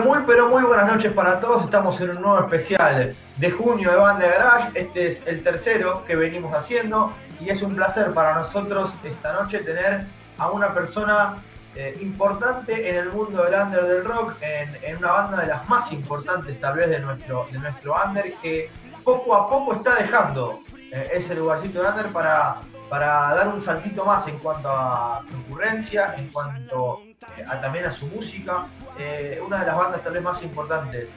Muy 0.00 0.20
pero 0.26 0.48
muy 0.48 0.62
buenas 0.62 0.90
noches 0.90 1.12
para 1.12 1.38
todos. 1.38 1.64
Estamos 1.64 2.00
en 2.00 2.10
un 2.10 2.22
nuevo 2.22 2.38
especial 2.38 3.14
de 3.36 3.50
junio 3.50 3.90
de 3.90 3.96
Banda 3.96 4.26
Garage. 4.26 4.70
Este 4.74 5.08
es 5.08 5.26
el 5.26 5.42
tercero 5.42 6.02
que 6.06 6.16
venimos 6.16 6.54
haciendo 6.54 7.12
y 7.40 7.50
es 7.50 7.60
un 7.60 7.76
placer 7.76 8.12
para 8.14 8.34
nosotros 8.36 8.90
esta 9.04 9.34
noche 9.34 9.58
tener 9.58 10.06
a 10.38 10.50
una 10.50 10.72
persona 10.72 11.36
eh, 11.76 11.98
importante 12.00 12.88
en 12.88 12.96
el 12.96 13.10
mundo 13.10 13.44
del 13.44 13.54
under 13.60 13.84
del 13.84 14.04
rock, 14.04 14.34
en, 14.40 14.96
una 14.96 15.12
banda 15.12 15.40
de 15.42 15.46
las 15.48 15.68
más 15.68 15.92
importantes 15.92 16.58
tal 16.58 16.76
vez 16.76 16.88
de 16.88 16.98
nuestro, 16.98 17.46
de 17.52 17.58
nuestro 17.58 17.94
under 18.06 18.32
que 18.36 18.70
poco 19.04 19.34
a 19.34 19.50
poco 19.50 19.74
está 19.74 19.96
dejando 19.96 20.60
eh, 20.90 21.10
ese 21.12 21.34
lugarcito 21.34 21.82
de 21.82 21.88
under 21.88 22.06
para, 22.06 22.56
para 22.92 23.34
dar 23.34 23.48
un 23.48 23.62
saltito 23.62 24.04
más 24.04 24.28
en 24.28 24.36
cuanto 24.36 24.68
a 24.68 25.24
concurrencia, 25.30 26.14
en 26.18 26.28
cuanto 26.28 27.00
eh, 27.38 27.44
también 27.62 27.86
a 27.86 27.90
su 27.90 28.06
música, 28.08 28.66
eh, 28.98 29.40
una 29.42 29.60
de 29.60 29.66
las 29.66 29.76
bandas 29.78 30.04
tal 30.04 30.20
más 30.20 30.42
importantes 30.42 31.08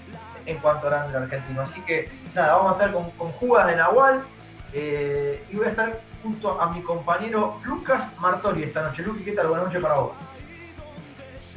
en 0.45 0.58
cuanto 0.59 0.88
al 0.88 1.08
under 1.08 1.23
argentino. 1.23 1.63
Así 1.63 1.81
que 1.81 2.09
nada, 2.33 2.55
vamos 2.55 2.69
a 2.69 2.75
estar 2.75 2.94
con, 2.94 3.31
Jugas 3.33 3.67
de 3.67 3.75
Nahual 3.75 4.23
eh, 4.72 5.44
y 5.52 5.55
voy 5.58 5.66
a 5.66 5.69
estar 5.72 6.00
junto 6.23 6.61
a 6.61 6.72
mi 6.72 6.81
compañero 6.81 7.59
Lucas 7.66 8.07
Martori 8.22 8.63
esta 8.63 8.81
noche. 8.81 9.03
Luqui, 9.03 9.25
¿qué 9.25 9.33
tal? 9.33 9.47
Buenas 9.47 9.66
noches 9.66 9.81
para 9.81 9.95
vos. 9.95 10.11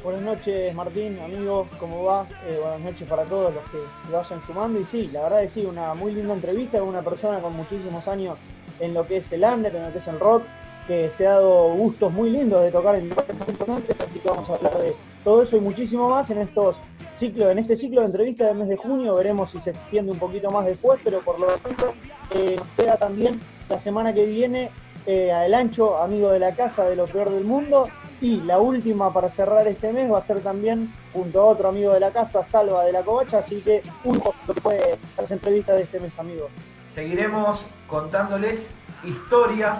Buenas 0.02 0.22
noches 0.22 0.74
Martín, 0.74 1.20
amigo, 1.20 1.68
¿cómo 1.78 2.02
va? 2.02 2.26
buenas 2.60 2.80
noches 2.80 3.08
para 3.08 3.22
todos 3.24 3.54
los 3.54 3.62
que 3.66 3.78
vayan 4.10 4.44
sumando. 4.44 4.80
Y 4.80 4.84
sí, 4.84 5.10
la 5.12 5.22
verdad 5.22 5.44
es 5.44 5.52
sí, 5.52 5.64
una 5.64 5.94
muy 5.94 6.10
linda 6.10 6.34
entrevista 6.34 6.80
con 6.80 6.88
una 6.88 7.02
persona 7.02 7.38
con 7.38 7.52
muchísimos 7.54 8.08
años 8.08 8.36
en 8.80 8.94
lo 8.94 9.06
que 9.06 9.18
es 9.18 9.32
el 9.32 9.44
under, 9.44 9.74
en 9.74 9.84
lo 9.84 9.92
que 9.92 9.98
es 9.98 10.06
el 10.06 10.18
rock, 10.20 10.42
que 10.86 11.10
se 11.16 11.26
ha 11.26 11.32
dado 11.32 11.74
gustos 11.74 12.12
muy 12.12 12.30
lindos 12.30 12.62
de 12.62 12.72
tocar 12.72 12.94
en 12.94 13.10
lugares 13.10 13.36
muy 13.36 13.48
importantes, 13.48 13.96
así 14.00 14.18
que 14.18 14.28
vamos 14.28 14.48
a 14.48 14.54
hablar 14.54 14.78
de 14.78 14.94
todo 15.22 15.42
eso 15.42 15.56
y 15.56 15.60
muchísimo 15.60 16.08
más 16.08 16.30
en 16.30 16.38
estos 16.38 16.76
ciclos, 17.16 17.50
en 17.50 17.58
este 17.58 17.76
ciclo 17.76 18.00
de 18.00 18.06
entrevistas 18.06 18.48
del 18.48 18.56
mes 18.56 18.68
de 18.68 18.76
junio, 18.76 19.14
veremos 19.14 19.50
si 19.50 19.60
se 19.60 19.70
extiende 19.70 20.12
un 20.12 20.18
poquito 20.18 20.50
más 20.50 20.64
después, 20.64 20.98
pero 21.04 21.20
por 21.20 21.38
lo 21.38 21.46
tanto 21.46 21.92
eh, 22.34 22.56
nos 22.56 22.66
queda 22.68 22.96
también 22.96 23.40
la 23.68 23.78
semana 23.78 24.14
que 24.14 24.24
viene 24.24 24.70
eh, 25.06 25.30
a 25.30 25.44
El 25.44 25.54
Ancho, 25.54 25.98
amigo 25.98 26.30
de 26.30 26.38
la 26.38 26.52
casa 26.52 26.88
de 26.88 26.96
lo 26.96 27.04
peor 27.06 27.30
del 27.30 27.44
mundo, 27.44 27.88
y 28.20 28.40
la 28.40 28.58
última 28.58 29.12
para 29.12 29.30
cerrar 29.30 29.66
este 29.66 29.92
mes 29.92 30.10
va 30.10 30.18
a 30.18 30.22
ser 30.22 30.40
también 30.40 30.92
junto 31.12 31.40
a 31.40 31.44
otro 31.44 31.68
amigo 31.68 31.92
de 31.92 32.00
la 32.00 32.10
casa, 32.10 32.44
Salva 32.44 32.84
de 32.84 32.92
la 32.92 33.02
Covacha, 33.02 33.38
así 33.38 33.60
que 33.60 33.82
un 34.04 34.18
poco 34.18 34.34
fue 34.62 34.98
las 35.16 35.30
entrevistas 35.30 35.76
de 35.76 35.82
este 35.82 36.00
mes, 36.00 36.18
amigos. 36.18 36.50
Seguiremos 36.98 37.60
contándoles 37.86 38.58
historias. 39.04 39.78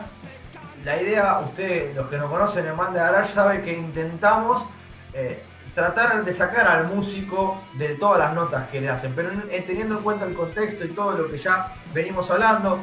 La 0.84 1.02
idea, 1.02 1.40
ustedes, 1.40 1.96
los 1.96 2.06
que 2.06 2.16
nos 2.16 2.30
conocen 2.30 2.64
en 2.64 2.76
Manda 2.76 3.10
Garage, 3.10 3.34
saben 3.34 3.62
que 3.62 3.76
intentamos 3.76 4.62
eh, 5.14 5.42
tratar 5.74 6.24
de 6.24 6.32
sacar 6.32 6.68
al 6.68 6.86
músico 6.86 7.60
de 7.72 7.96
todas 7.96 8.20
las 8.20 8.34
notas 8.34 8.68
que 8.68 8.80
le 8.80 8.88
hacen, 8.88 9.14
pero 9.16 9.30
eh, 9.50 9.64
teniendo 9.66 9.96
en 9.96 10.04
cuenta 10.04 10.26
el 10.26 10.34
contexto 10.34 10.84
y 10.84 10.90
todo 10.90 11.10
lo 11.18 11.28
que 11.28 11.38
ya 11.38 11.74
venimos 11.92 12.30
hablando, 12.30 12.78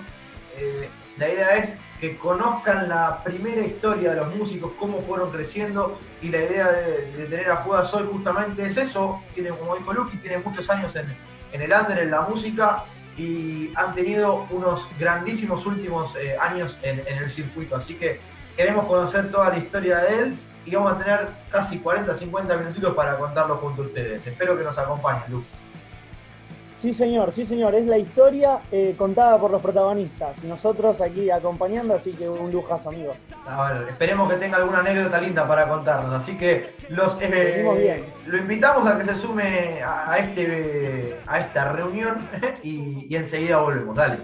eh, 0.58 0.90
la 1.18 1.30
idea 1.30 1.56
es 1.56 1.70
que 2.02 2.18
conozcan 2.18 2.90
la 2.90 3.24
primera 3.24 3.62
historia 3.62 4.10
de 4.10 4.18
los 4.18 4.36
músicos, 4.36 4.74
cómo 4.78 5.02
fueron 5.04 5.32
creciendo 5.32 5.98
y 6.22 6.28
la 6.28 6.40
idea 6.40 6.70
de, 6.74 7.26
tener 7.28 7.50
a 7.52 7.56
Judas 7.64 7.94
hoy 7.94 8.06
justamente 8.12 8.66
es 8.66 8.76
eso, 8.76 9.24
tiene, 9.34 9.52
como 9.52 9.78
dijo 9.78 9.94
Lucky, 9.94 10.18
tiene 10.18 10.40
muchos 10.40 10.70
años 10.70 10.94
en, 10.98 11.06
en 11.54 11.62
el 11.62 11.72
under, 11.72 12.00
en 12.00 12.12
la 12.12 12.20
música 12.20 12.84
y 13.18 13.72
han 13.76 13.94
tenido 13.94 14.46
unos 14.50 14.88
grandísimos 15.00 15.66
últimos 15.66 16.16
eh, 16.16 16.36
años 16.40 16.78
en, 16.82 17.00
el 17.08 17.32
circuito. 17.32 17.76
Así 17.76 17.96
que 17.96 18.20
queremos 18.58 18.86
conocer 18.86 19.32
toda 19.32 19.50
la 19.50 19.58
historia 19.58 20.00
de 20.00 20.20
él 20.20 20.38
y 20.66 20.76
vamos 20.76 20.94
a 20.94 20.98
tener 20.98 21.30
casi 21.52 21.80
40, 21.80 22.18
50 22.18 22.58
minutitos 22.58 22.94
para 22.96 23.18
contarlo 23.18 23.56
junto 23.58 23.84
a 23.84 23.86
ustedes. 23.86 24.26
Espero 24.26 24.58
que 24.58 24.64
nos 24.64 24.78
acompañen, 24.78 25.24
Luke. 25.30 25.48
Sí, 26.82 26.94
señor, 26.94 27.32
sí, 27.34 27.46
señor. 27.46 27.74
Es 27.74 27.86
la 27.86 27.98
historia 27.98 28.60
eh, 28.72 28.96
contada 28.98 29.40
por 29.40 29.50
los 29.50 29.62
protagonistas. 29.62 30.44
Nosotros 30.44 31.00
aquí 31.02 31.32
acompañando, 31.32 31.96
así 31.96 32.14
que 32.14 32.28
un 32.28 32.52
lujazo, 32.52 32.90
amigo. 32.90 33.14
Ah, 33.48 33.82
esperemos 33.88 34.32
que 34.32 34.38
tenga 34.38 34.58
alguna 34.58 34.80
anécdota 34.80 35.20
linda 35.20 35.48
para 35.48 35.68
contarnos. 35.68 36.14
Así 36.22 36.38
que 36.38 36.76
los 36.90 37.18
eh, 37.22 38.04
lo 38.28 38.38
invitamos 38.38 38.88
a 38.88 38.98
que 38.98 39.06
se 39.06 39.20
sume 39.20 39.82
a, 39.84 40.18
este, 40.20 41.18
a 41.28 41.40
esta 41.40 41.72
reunión 41.72 42.28
y, 42.64 43.16
enseguida 43.16 43.58
volvemos. 43.58 43.96
Dale. 43.96 44.18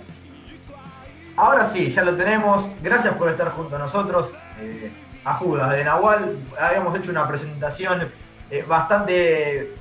Ahora 1.38 1.70
sí, 1.70 1.90
ya 1.90 2.04
lo 2.04 2.16
tenemos. 2.16 2.66
Gracias 2.84 3.16
por 3.16 3.30
estar 3.30 3.50
junto 3.50 3.78
a 3.78 3.80
nosotros. 3.80 4.30
Eh, 4.60 4.92
a 5.24 5.36
Judas 5.36 5.72
de 5.72 5.84
Nahual. 5.84 6.38
Habíamos 6.60 6.98
hecho 7.00 7.12
una 7.12 7.28
presentación 7.28 8.12
bastante 8.68 9.62
eh, 9.62 9.72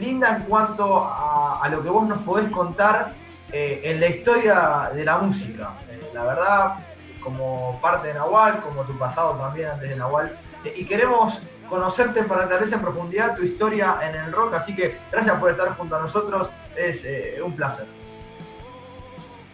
linda 0.00 0.36
en 0.36 0.42
cuanto 0.44 1.04
a, 1.04 1.66
lo 1.70 1.82
que 1.82 1.88
vos 1.88 2.06
nos 2.08 2.22
podés 2.22 2.50
contar 2.50 3.12
eh, 3.52 3.80
en 3.84 4.00
la 4.00 4.08
historia 4.08 4.90
de 4.94 5.04
la 5.04 5.18
música. 5.18 5.72
Eh, 5.90 6.00
la 6.14 6.24
verdad, 6.24 6.74
como 7.20 7.78
parte 7.80 8.08
de 8.08 8.14
Nahual, 8.14 8.60
como 8.60 8.82
tu 8.82 8.96
pasado 8.98 9.34
también 9.34 9.68
antes 9.68 9.88
de 9.88 9.96
Nahual. 9.96 10.36
y 10.76 10.84
queremos 10.84 11.38
conocerte 11.68 12.22
para 12.22 12.48
tal 12.48 12.60
vez 12.60 12.72
en 12.72 12.80
profundidad 12.80 13.36
tu 13.36 13.42
historia 13.42 13.98
en 14.02 14.14
el 14.14 14.32
rock, 14.32 14.54
así 14.54 14.74
que 14.74 14.96
gracias 15.12 15.38
por 15.38 15.50
estar 15.50 15.76
junto 15.76 15.96
a 15.96 16.00
nosotros, 16.00 16.48
es 16.76 17.04
un 17.42 17.54
placer. 17.54 17.86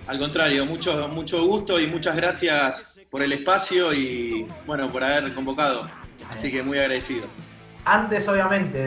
Al 0.07 0.19
contrario, 0.19 0.65
mucho, 0.67 1.09
mucho 1.09 1.45
gusto 1.45 1.81
y 1.81 1.87
muchas 1.87 2.15
gracias 2.15 3.01
por 3.11 3.23
el 3.23 3.33
espacio 3.33 3.93
y 3.93 4.47
bueno, 4.67 4.89
por 4.91 5.03
haber 5.03 5.35
convocado. 5.35 5.89
Así 6.31 6.53
que 6.53 6.63
muy 6.63 6.79
agradecido 6.79 7.27
antes 7.85 8.27
obviamente 8.29 8.79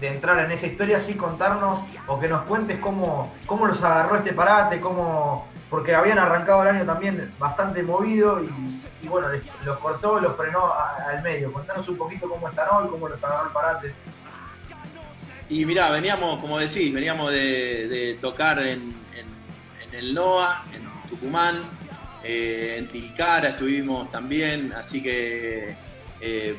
de, 0.00 0.08
entrar 0.08 0.44
en 0.44 0.50
esa 0.50 0.66
historia, 0.66 1.00
sí 1.00 1.14
contarnos 1.14 1.80
o 2.06 2.20
que 2.20 2.28
nos 2.28 2.42
cuentes 2.44 2.78
cómo, 2.78 3.34
cómo 3.46 3.66
los 3.66 3.82
agarró 3.82 4.16
este 4.16 4.32
parate, 4.32 4.80
cómo, 4.80 5.48
porque 5.70 5.94
habían 5.94 6.18
arrancado 6.18 6.62
el 6.62 6.68
año 6.68 6.84
también 6.84 7.32
bastante 7.38 7.82
movido 7.82 8.42
y, 8.42 9.08
bueno, 9.08 9.28
los 9.64 9.78
cortó, 9.78 10.20
los 10.20 10.36
frenó 10.36 10.72
al 10.72 11.22
medio. 11.22 11.52
Contanos 11.52 11.88
un 11.88 11.96
poquito 11.96 12.28
cómo 12.28 12.48
están 12.48 12.68
hoy, 12.72 12.88
cómo 12.88 13.08
los 13.08 13.22
agarró 13.22 13.46
el 13.46 13.52
parate. 13.52 13.94
Y 15.48 15.64
mirá, 15.64 15.90
veníamos, 15.90 16.40
como 16.40 16.58
decís, 16.58 16.92
veníamos 16.92 17.32
de, 17.32 18.18
tocar 18.20 18.58
en, 18.58 18.94
el 19.92 20.14
NOA, 20.14 20.64
en 20.74 21.08
Tucumán, 21.08 21.62
eh, 22.22 22.76
en 22.78 22.88
Tilcara 22.88 23.48
estuvimos 23.48 24.10
también, 24.10 24.72
así 24.74 25.02
que 25.02 25.74
eh, 26.20 26.56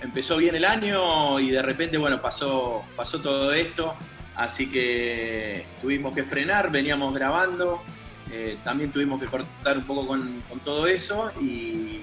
empezó 0.00 0.36
bien 0.36 0.54
el 0.54 0.64
año 0.64 1.40
y 1.40 1.50
de 1.50 1.62
repente, 1.62 1.98
bueno, 1.98 2.20
pasó, 2.20 2.84
pasó 2.96 3.20
todo 3.20 3.52
esto, 3.52 3.94
así 4.36 4.70
que 4.70 5.64
tuvimos 5.80 6.14
que 6.14 6.24
frenar, 6.24 6.70
veníamos 6.70 7.12
grabando, 7.14 7.82
eh, 8.30 8.58
también 8.62 8.92
tuvimos 8.92 9.20
que 9.20 9.26
cortar 9.26 9.78
un 9.78 9.84
poco 9.84 10.06
con, 10.06 10.42
todo 10.64 10.86
eso 10.86 11.32
y, 11.40 12.00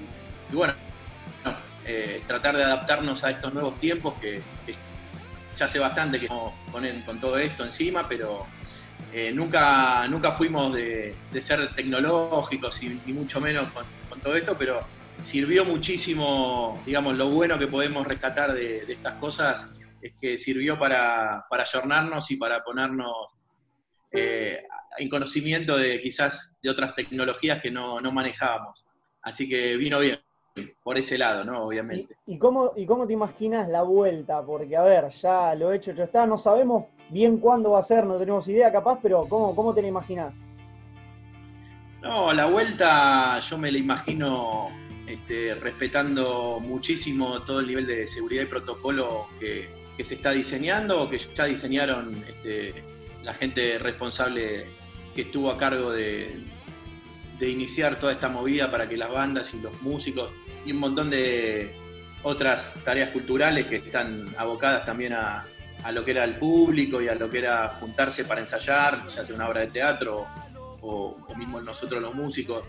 bueno, 0.52 0.74
eh, 1.86 2.24
tratar 2.26 2.58
de 2.58 2.64
adaptarnos 2.64 3.24
a 3.24 3.32
estos 3.32 3.54
nuevos 3.54 3.80
tiempos 3.80 4.16
que, 4.20 4.42
ya 5.58 5.68
hace 5.68 5.80
bastante 5.80 6.20
que 6.20 6.26
estamos 6.26 6.54
con, 6.72 7.20
todo 7.20 7.38
esto 7.38 7.64
encima, 7.64 8.08
pero 8.10 8.46
eh, 9.14 9.32
nunca, 9.34 10.06
nunca 10.10 10.34
fuimos 10.34 10.74
de, 10.74 11.16
ser 11.42 11.74
tecnológicos 11.76 12.84
y, 12.84 12.90
mucho 13.14 13.40
menos 13.40 13.68
con 14.10 14.20
todo 14.20 14.36
esto, 14.36 14.56
pero 14.58 14.82
sirvió 15.22 15.66
muchísimo, 15.66 16.82
digamos, 16.86 17.18
lo 17.18 17.30
bueno 17.30 17.58
que 17.58 17.68
podemos 17.68 18.06
rescatar 18.08 18.54
de, 18.54 18.78
estas 18.92 19.16
cosas 19.16 19.74
es 20.02 20.14
que 20.22 20.38
sirvió 20.38 20.78
para, 20.78 21.46
para 21.50 21.64
ayornarnos 21.64 22.30
y 22.32 22.38
para 22.38 22.64
ponernos 22.64 23.36
eh, 24.12 24.64
en 24.98 25.10
conocimiento 25.10 25.78
de 25.78 26.02
quizás 26.02 26.54
de 26.62 26.70
otras 26.70 26.96
tecnologías 26.96 27.62
que 27.62 27.72
no, 27.72 28.00
manejábamos. 28.12 28.86
Así 29.22 29.50
que 29.50 29.76
vino 29.76 30.00
bien 30.00 30.20
por 30.84 30.98
ese 30.98 31.18
lado, 31.18 31.44
¿no? 31.44 31.66
Obviamente. 31.66 32.16
¿Y, 32.26 32.38
cómo, 32.38 32.72
¿Y 32.78 32.86
cómo 32.86 33.06
te 33.06 33.14
imaginas 33.14 33.68
la 33.68 33.82
vuelta? 33.82 34.42
Porque, 34.42 34.78
a 34.78 34.84
ver, 34.84 35.10
ya 35.10 35.54
lo 35.56 35.72
he 35.72 35.78
hecho, 35.78 35.92
ya 35.92 36.06
está, 36.06 36.26
no 36.26 36.38
sabemos 36.38 36.86
bien 37.10 37.40
cuándo 37.40 37.72
va 37.72 37.80
a 37.80 37.84
ser, 37.84 38.06
no 38.06 38.18
tenemos 38.18 38.48
idea 38.48 38.72
capaz, 38.72 39.00
pero 39.02 39.28
¿cómo, 39.28 39.54
cómo 39.54 39.74
te 39.74 39.82
la 39.82 39.90
imaginas? 39.90 40.36
No, 42.02 42.32
la 42.32 42.46
vuelta 42.46 43.40
yo 43.40 43.58
me 43.58 43.72
la 43.72 43.80
imagino 43.80 44.70
este, 45.08 45.56
respetando 45.56 46.60
muchísimo 46.60 47.44
todo 47.44 47.60
el 47.60 47.68
nivel 47.68 47.86
de 47.86 48.08
seguridad 48.08 48.44
y 48.44 48.48
protocolo 48.48 49.28
que, 49.40 49.70
se 50.04 50.16
está 50.16 50.32
diseñando 50.32 51.04
o 51.04 51.10
que 51.10 51.18
ya 51.18 51.46
diseñaron 51.46 52.14
este, 52.28 52.74
la 53.24 53.34
gente 53.34 53.80
responsable 53.80 54.66
que 55.16 55.22
estuvo 55.22 55.50
a 55.50 55.58
cargo 55.58 55.92
de, 55.92 56.36
iniciar 57.40 58.00
toda 58.00 58.12
esta 58.12 58.28
movida 58.28 58.70
para 58.72 58.90
que 58.90 58.98
las 58.98 59.12
bandas 59.12 59.54
y 59.54 59.60
los 59.60 59.82
músicos 59.82 60.32
y 60.66 60.72
un 60.72 60.80
montón 60.80 61.10
de 61.10 61.76
otras 62.24 62.74
tareas 62.84 63.12
culturales 63.12 63.68
que 63.68 63.78
están 63.78 64.26
abocadas 64.38 64.86
también 64.86 65.14
a, 65.14 65.46
lo 65.94 66.04
que 66.04 66.12
era 66.12 66.24
el 66.24 66.36
público 66.36 67.02
y 67.02 67.08
a 67.08 67.16
lo 67.16 67.30
que 67.30 67.40
era 67.40 67.68
juntarse 67.80 68.26
para 68.26 68.42
ensayar, 68.42 69.06
ya 69.08 69.24
sea 69.24 69.36
una 69.36 69.48
obra 69.48 69.62
de 69.62 69.68
teatro 69.68 70.26
o, 70.82 71.18
mismo 71.38 71.62
nosotros 71.62 72.02
los 72.02 72.16
músicos. 72.16 72.66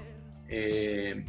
Eh, 0.48 1.24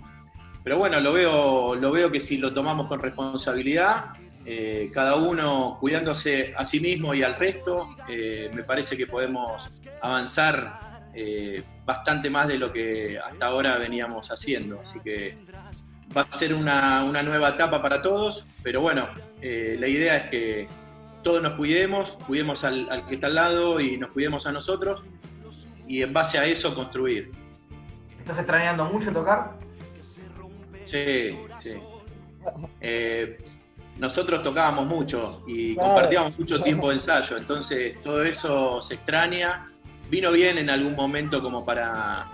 pero 0.68 0.80
bueno, 0.80 1.00
lo 1.00 1.14
veo, 1.14 1.76
lo 1.76 1.94
veo 1.94 2.12
que 2.12 2.20
si 2.20 2.40
lo 2.40 2.54
tomamos 2.54 2.88
con 2.88 3.00
responsabilidad, 3.00 4.08
eh, 4.46 4.92
cada 4.94 5.16
uno 5.16 5.78
cuidándose 5.80 6.54
a 6.58 6.66
sí 6.66 6.82
mismo 6.82 7.14
y 7.14 7.24
al 7.24 7.36
resto, 7.36 7.96
eh, 8.10 8.52
me 8.54 8.64
parece 8.64 8.98
que 8.98 9.08
podemos 9.08 9.82
avanzar 10.02 11.08
eh, 11.14 11.64
bastante 11.86 12.30
más 12.30 12.50
de 12.50 12.58
lo 12.58 12.74
que 12.74 13.18
hasta 13.18 13.46
ahora 13.46 13.78
veníamos 13.78 14.30
haciendo. 14.30 14.82
Así 14.82 15.00
que 15.00 15.38
va 16.16 16.28
a 16.30 16.38
ser 16.38 16.54
una, 16.54 17.02
nueva 17.24 17.52
etapa 17.52 17.82
para 17.82 18.02
todos, 18.02 18.46
pero 18.62 18.82
bueno, 18.82 19.08
la 19.42 19.88
idea 19.88 20.18
es 20.18 20.30
que 20.30 20.68
todos 21.24 21.42
nos 21.42 21.54
cuidemos, 21.54 22.18
cuidemos 22.28 22.66
al, 22.66 22.90
al 22.92 23.08
que 23.08 23.16
está 23.16 23.28
al 23.28 23.36
lado 23.36 23.80
y 23.80 23.96
nos 23.96 24.12
cuidemos 24.12 24.46
a 24.46 24.52
nosotros 24.52 25.02
y 25.88 26.02
en 26.02 26.12
base 26.12 26.38
a 26.38 26.46
eso 26.46 26.76
construir. 26.76 27.32
¿Estás 28.20 28.40
extrañando 28.40 28.84
mucho 28.84 29.14
tocar? 29.14 29.66
Sí, 30.88 31.38
sí. 31.62 31.74
Eh, 32.80 33.38
nosotros 33.98 34.44
tocábamos 34.44 34.86
mucho 34.86 35.44
y 35.48 35.76
compartíamos 35.76 36.38
mucho 36.40 36.62
tiempo 36.64 36.90
de 36.90 36.96
ensayo, 36.96 37.38
entonces 37.38 38.02
todo 38.02 38.24
eso 38.24 38.82
se 38.82 38.96
extraña. 38.96 39.72
Vino 40.10 40.32
bien 40.32 40.58
en 40.58 40.70
algún 40.70 40.96
momento 40.96 41.42
como 41.42 41.66
para, 41.66 42.28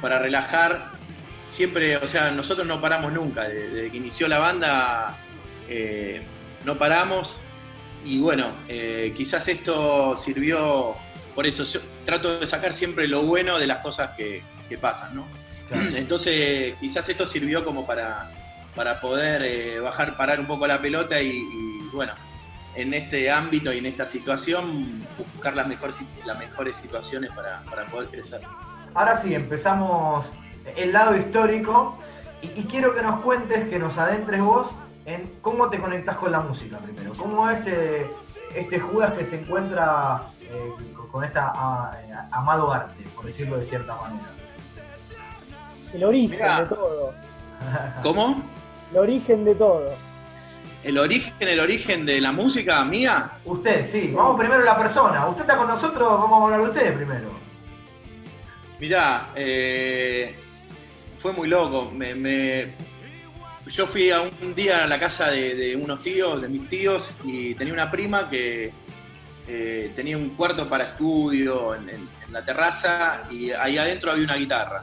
para 0.00 0.18
relajar. 0.18 0.90
Siempre, 1.48 1.96
o 1.98 2.06
sea, 2.08 2.32
nosotros 2.32 2.66
no 2.66 2.80
paramos 2.80 3.12
nunca. 3.12 3.44
Desde, 3.44 3.90
que 3.90 3.96
inició 3.96 4.26
la 4.26 4.38
banda 4.38 5.16
eh, 5.68 6.22
no 6.64 6.76
paramos. 6.76 7.36
Y 8.04 8.18
bueno, 8.18 8.50
eh, 8.68 9.14
quizás 9.16 9.46
esto 9.48 10.16
sirvió, 10.18 10.94
por 11.34 11.46
eso 11.46 11.64
trato 12.04 12.38
de 12.38 12.46
sacar 12.46 12.74
siempre 12.74 13.08
lo 13.08 13.22
bueno 13.22 13.58
de 13.58 13.66
las 13.66 13.78
cosas 13.78 14.10
que, 14.16 14.42
pasan, 14.80 15.14
¿no? 15.14 15.24
Entonces 15.94 16.74
quizás 16.80 17.08
esto 17.08 17.26
sirvió 17.26 17.64
como 17.64 17.86
para, 17.86 18.30
para 18.74 19.00
poder 19.00 19.42
eh, 19.42 19.80
bajar, 19.80 20.16
parar 20.16 20.40
un 20.40 20.46
poco 20.46 20.66
la 20.66 20.80
pelota 20.80 21.20
y, 21.20 21.42
bueno, 21.92 22.12
en 22.74 22.92
este 22.92 23.30
ámbito 23.30 23.72
y 23.72 23.78
en 23.78 23.86
esta 23.86 24.04
situación 24.04 25.02
buscar 25.16 25.54
las 25.54 25.68
mejores, 25.68 25.98
las 26.24 26.38
mejores 26.38 26.76
situaciones 26.76 27.30
para, 27.32 27.62
poder 27.86 28.08
crecer. 28.08 28.40
Ahora 28.94 29.20
sí, 29.22 29.34
empezamos 29.34 30.26
el 30.76 30.92
lado 30.92 31.16
histórico 31.16 31.98
y, 32.42 32.64
quiero 32.64 32.94
que 32.94 33.02
nos 33.02 33.20
cuentes, 33.22 33.68
que 33.68 33.78
nos 33.78 33.96
adentres 33.96 34.42
vos 34.42 34.68
en 35.06 35.30
cómo 35.40 35.70
te 35.70 35.78
conectas 35.78 36.16
con 36.16 36.32
la 36.32 36.40
música 36.40 36.78
primero. 36.78 37.12
¿Cómo 37.16 37.48
es 37.48 37.66
eh, 37.66 38.06
este 38.54 38.80
Judas 38.80 39.12
que 39.12 39.24
se 39.24 39.40
encuentra 39.40 40.22
eh, 40.42 40.72
con 41.10 41.24
esta 41.24 41.52
amado 42.32 42.72
arte, 42.72 43.04
por 43.14 43.24
decirlo 43.24 43.58
de 43.58 43.66
cierta 43.66 43.94
manera? 43.94 44.43
El 45.94 46.02
origen 46.02 46.38
de 46.38 46.66
todo. 46.66 47.14
¿Cómo? 48.02 48.42
El 48.90 48.98
origen 48.98 49.44
de 49.44 49.54
todo. 49.54 49.94
¿El 50.82 50.98
origen, 50.98 51.32
el 51.38 51.60
origen 51.60 52.04
de 52.04 52.20
la 52.20 52.32
música 52.32 52.84
mía? 52.84 53.30
Usted, 53.44 53.88
sí. 53.90 54.10
Vamos 54.12 54.38
primero 54.38 54.62
a 54.62 54.64
la 54.64 54.76
persona. 54.76 55.26
Usted 55.28 55.42
está 55.42 55.56
con 55.56 55.68
nosotros, 55.68 56.08
vamos 56.08 56.40
a 56.40 56.44
hablar 56.44 56.62
de 56.62 56.68
usted 56.68 56.96
primero. 56.96 57.28
Mirá, 58.80 59.28
eh, 59.36 60.34
fue 61.20 61.32
muy 61.32 61.48
loco. 61.48 61.90
Me, 61.92 62.72
yo 63.68 63.86
fui 63.86 64.10
a 64.10 64.20
un 64.22 64.54
día 64.54 64.82
a 64.82 64.86
la 64.88 64.98
casa 64.98 65.30
de, 65.30 65.78
unos 65.80 66.02
tíos, 66.02 66.42
de 66.42 66.48
mis 66.48 66.68
tíos, 66.68 67.12
y 67.22 67.54
tenía 67.54 67.72
una 67.72 67.90
prima 67.90 68.28
que 68.28 68.72
eh, 69.46 69.92
tenía 69.94 70.18
un 70.18 70.30
cuarto 70.30 70.68
para 70.68 70.84
estudio 70.84 71.76
en 71.76 72.08
la 72.32 72.44
terraza 72.44 73.22
y 73.30 73.52
ahí 73.52 73.78
adentro 73.78 74.10
había 74.10 74.24
una 74.24 74.34
guitarra 74.34 74.82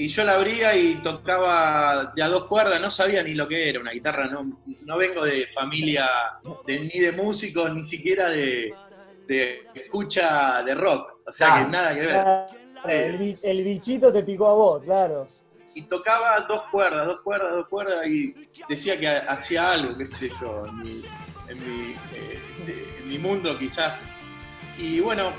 y 0.00 0.08
yo 0.08 0.24
la 0.24 0.32
abría 0.32 0.74
y 0.74 0.94
tocaba 1.02 2.10
de 2.16 2.22
a 2.22 2.28
dos 2.28 2.46
cuerdas, 2.46 2.80
no 2.80 2.90
sabía 2.90 3.22
ni 3.22 3.34
lo 3.34 3.46
que 3.46 3.68
era 3.68 3.80
una 3.80 3.90
guitarra, 3.90 4.28
no, 4.28 4.58
no 4.86 4.96
vengo 4.96 5.26
de 5.26 5.46
familia 5.48 6.08
ni 6.66 7.00
de 7.00 7.12
músicos, 7.12 7.70
ni 7.74 7.84
siquiera 7.84 8.30
de, 8.30 8.72
escucha 9.74 10.62
de 10.62 10.74
rock, 10.74 11.18
o 11.26 11.32
sea 11.32 11.58
que 11.58 11.70
nada 11.70 11.94
que 11.94 12.00
ver. 12.00 13.38
el, 13.42 13.62
bichito 13.62 14.10
te 14.10 14.22
picó 14.22 14.46
a 14.46 14.54
vos, 14.54 14.82
claro. 14.82 15.26
Y 15.74 15.82
tocaba 15.82 16.46
dos 16.48 16.62
cuerdas, 16.70 17.06
dos 17.06 17.20
cuerdas, 17.20 17.52
dos 17.52 17.68
cuerdas, 17.68 18.06
y 18.06 18.34
decía 18.70 18.98
que 18.98 19.06
hacía 19.06 19.72
algo, 19.72 19.98
qué 19.98 20.06
sé 20.06 20.30
yo, 20.40 20.64
en 20.66 20.80
mi, 20.80 21.02
eh, 22.16 22.38
en 23.02 23.08
mi 23.08 23.18
mundo 23.18 23.58
quizás. 23.58 24.10
Y 24.78 24.98
bueno, 25.00 25.34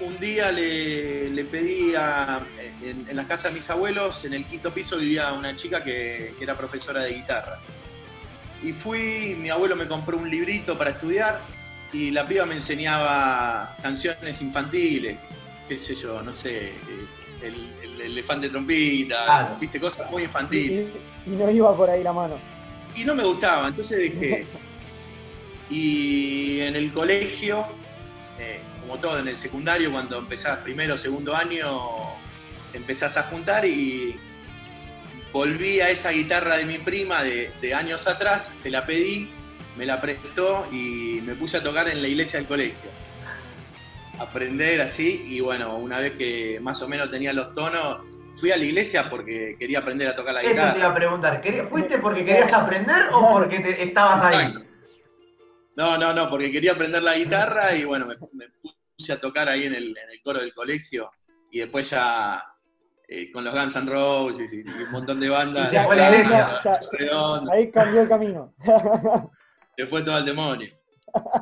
un 0.00 0.18
día 0.18 0.52
le, 0.52 1.44
pedí 1.44 1.94
en, 2.82 3.16
la 3.16 3.24
casa 3.24 3.48
de 3.48 3.54
mis 3.54 3.68
abuelos, 3.70 4.24
en 4.24 4.34
el 4.34 4.44
quinto 4.44 4.72
piso 4.72 4.98
vivía 4.98 5.32
una 5.32 5.56
chica 5.56 5.82
que, 5.82 6.34
era 6.40 6.56
profesora 6.56 7.02
de 7.02 7.14
guitarra. 7.14 7.58
Y 8.62 8.72
fui, 8.72 9.36
mi 9.38 9.50
abuelo 9.50 9.76
me 9.76 9.86
compró 9.86 10.16
un 10.16 10.30
librito 10.30 10.76
para 10.76 10.90
estudiar 10.90 11.40
y 11.92 12.10
la 12.10 12.26
piba 12.26 12.44
me 12.46 12.56
enseñaba 12.56 13.76
canciones 13.82 14.40
infantiles, 14.42 15.18
qué 15.68 15.78
sé 15.78 15.94
yo, 15.94 16.22
no 16.22 16.34
sé, 16.34 16.72
el, 17.42 18.00
elefante 18.00 18.48
trompita, 18.48 19.56
viste, 19.58 19.80
cosas 19.80 20.10
muy 20.10 20.24
infantiles. 20.24 20.88
Y, 21.26 21.30
no 21.30 21.50
iba 21.50 21.74
por 21.76 21.88
ahí 21.88 22.02
la 22.02 22.12
mano. 22.12 22.38
Y 22.94 23.04
no 23.04 23.14
me 23.14 23.24
gustaba, 23.24 23.68
entonces 23.68 23.98
dije... 23.98 24.44
y 25.70 26.60
en 26.60 26.76
el 26.76 26.92
colegio... 26.92 27.64
Eh, 28.38 28.60
como 28.86 29.00
todo 29.00 29.18
en 29.18 29.26
el 29.26 29.36
secundario, 29.36 29.90
cuando 29.90 30.18
empezás 30.18 30.58
primero 30.58 30.94
o 30.94 30.98
segundo 30.98 31.34
año, 31.34 31.66
empezás 32.72 33.16
a 33.16 33.24
juntar 33.24 33.64
y 33.64 34.16
volví 35.32 35.80
a 35.80 35.90
esa 35.90 36.10
guitarra 36.10 36.56
de 36.56 36.66
mi 36.66 36.78
prima 36.78 37.24
de, 37.24 37.74
años 37.74 38.06
atrás, 38.06 38.58
se 38.60 38.70
la 38.70 38.86
pedí, 38.86 39.28
me 39.76 39.86
la 39.86 40.00
prestó 40.00 40.66
y 40.70 41.20
me 41.24 41.34
puse 41.34 41.56
a 41.56 41.62
tocar 41.62 41.88
en 41.88 42.00
la 42.00 42.06
iglesia 42.06 42.38
del 42.38 42.46
colegio. 42.46 42.90
Aprender 44.20 44.80
así 44.80 45.26
y 45.28 45.40
bueno, 45.40 45.76
una 45.76 45.98
vez 45.98 46.12
que 46.12 46.60
más 46.60 46.80
o 46.80 46.88
menos 46.88 47.10
tenía 47.10 47.32
los 47.32 47.54
tonos, 47.56 48.02
fui 48.36 48.52
a 48.52 48.56
la 48.56 48.64
iglesia 48.64 49.10
porque 49.10 49.56
quería 49.58 49.80
aprender 49.80 50.08
a 50.08 50.14
tocar 50.14 50.34
la 50.34 50.42
guitarra. 50.42 50.62
Eso 50.62 50.72
te 50.74 50.78
iba 50.78 50.88
a 50.88 50.94
preguntar, 50.94 51.42
¿fuiste 51.68 51.98
porque 51.98 52.24
querías 52.24 52.52
aprender 52.52 53.08
o 53.12 53.32
porque 53.32 53.58
te, 53.58 53.82
estabas 53.82 54.22
ahí? 54.22 54.54
No, 55.76 55.98
no, 55.98 56.14
no, 56.14 56.30
porque 56.30 56.50
quería 56.50 56.72
aprender 56.72 57.02
la 57.02 57.16
guitarra 57.16 57.74
y 57.74 57.84
bueno, 57.84 58.06
me, 58.06 58.16
puse 58.16 58.75
a 59.10 59.20
tocar 59.20 59.48
ahí 59.48 59.64
en 59.64 59.74
el, 59.74 59.94
coro 60.24 60.40
del 60.40 60.54
colegio 60.54 61.10
y 61.50 61.60
después 61.60 61.90
ya 61.90 62.42
eh, 63.08 63.30
con 63.30 63.44
los 63.44 63.54
Guns 63.54 63.76
N' 63.76 63.90
Roses 63.90 64.52
y, 64.52 64.62
un 64.62 64.90
montón 64.90 65.20
de 65.20 65.28
bandas. 65.28 65.70
ahí 67.50 67.70
cambió 67.70 68.02
el 68.02 68.08
camino. 68.08 68.54
Se 69.76 69.86
fue 69.86 70.02
todo 70.02 70.16
al 70.16 70.24
demonio. 70.24 70.74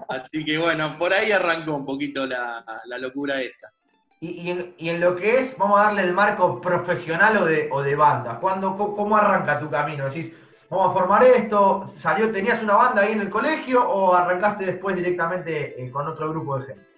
Así 0.08 0.44
que 0.44 0.58
bueno, 0.58 0.98
por 0.98 1.12
ahí 1.12 1.32
arrancó 1.32 1.74
un 1.74 1.86
poquito 1.86 2.26
la, 2.26 2.64
locura 2.98 3.40
esta. 3.40 3.72
Y, 4.20 4.50
en, 4.50 5.00
lo 5.00 5.14
que 5.16 5.40
es, 5.40 5.56
vamos 5.56 5.78
a 5.78 5.84
darle 5.84 6.02
el 6.02 6.12
marco 6.12 6.60
profesional 6.60 7.36
o 7.36 7.44
de, 7.44 7.68
o 7.70 7.82
de 7.82 7.94
banda. 7.94 8.38
¿Cuándo, 8.40 8.76
¿Cómo 8.76 9.16
arranca 9.16 9.60
tu 9.60 9.68
camino? 9.68 10.06
Decís, 10.06 10.32
vamos 10.70 10.90
a 10.90 10.98
formar 10.98 11.24
esto, 11.24 11.86
salió, 11.98 12.32
¿tenías 12.32 12.62
una 12.62 12.74
banda 12.74 13.02
ahí 13.02 13.12
en 13.12 13.20
el 13.20 13.30
colegio 13.30 13.86
o 13.86 14.14
arrancaste 14.14 14.64
después 14.64 14.96
directamente 14.96 15.80
eh, 15.82 15.90
con 15.90 16.06
otro 16.08 16.30
grupo 16.30 16.58
de 16.58 16.66
gente? 16.66 16.93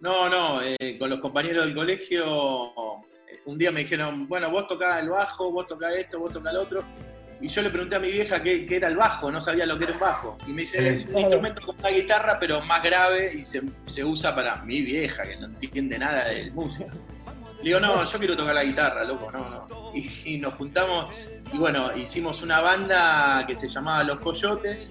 No, 0.00 0.28
no, 0.28 0.60
eh, 0.62 0.96
con 0.98 1.10
los 1.10 1.20
compañeros 1.20 1.64
del 1.64 1.74
colegio, 1.74 2.24
eh, 3.28 3.40
un 3.46 3.56
día 3.56 3.70
me 3.70 3.80
dijeron, 3.80 4.28
bueno, 4.28 4.50
vos 4.50 4.68
tocás 4.68 5.02
el 5.02 5.08
bajo, 5.08 5.50
vos 5.50 5.66
tocás 5.66 5.96
esto, 5.96 6.18
vos 6.20 6.32
tocás 6.32 6.52
el 6.52 6.58
otro. 6.58 6.84
Y 7.40 7.48
yo 7.48 7.62
le 7.62 7.70
pregunté 7.70 7.96
a 7.96 8.00
mi 8.00 8.10
vieja 8.10 8.42
qué, 8.42 8.66
era 8.68 8.88
el 8.88 8.96
bajo, 8.96 9.30
no 9.30 9.40
sabía 9.40 9.66
lo 9.66 9.76
que 9.76 9.84
era 9.84 9.92
un 9.92 9.98
bajo. 9.98 10.38
Y 10.46 10.52
me 10.52 10.62
dice, 10.62 10.88
es 10.88 11.06
un 11.06 11.18
instrumento 11.18 11.60
con 11.64 11.78
una 11.78 11.90
guitarra, 11.90 12.38
pero 12.38 12.62
más 12.62 12.82
grave 12.82 13.34
y 13.34 13.44
se, 13.44 14.04
usa 14.04 14.34
para 14.34 14.56
mi 14.64 14.80
vieja, 14.80 15.22
que 15.24 15.36
no 15.36 15.46
entiende 15.46 15.98
nada 15.98 16.28
de 16.28 16.50
música. 16.52 16.92
Le 17.58 17.64
digo, 17.64 17.80
no, 17.80 18.04
yo 18.04 18.18
quiero 18.18 18.36
tocar 18.36 18.54
la 18.54 18.64
guitarra, 18.64 19.04
loco, 19.04 19.30
no, 19.30 19.50
no. 19.50 19.92
Y, 19.94 20.38
nos 20.38 20.54
juntamos 20.54 21.12
y 21.52 21.56
bueno, 21.58 21.94
hicimos 21.96 22.42
una 22.42 22.60
banda 22.60 23.44
que 23.46 23.56
se 23.56 23.68
llamaba 23.68 24.04
Los 24.04 24.20
Coyotes. 24.20 24.90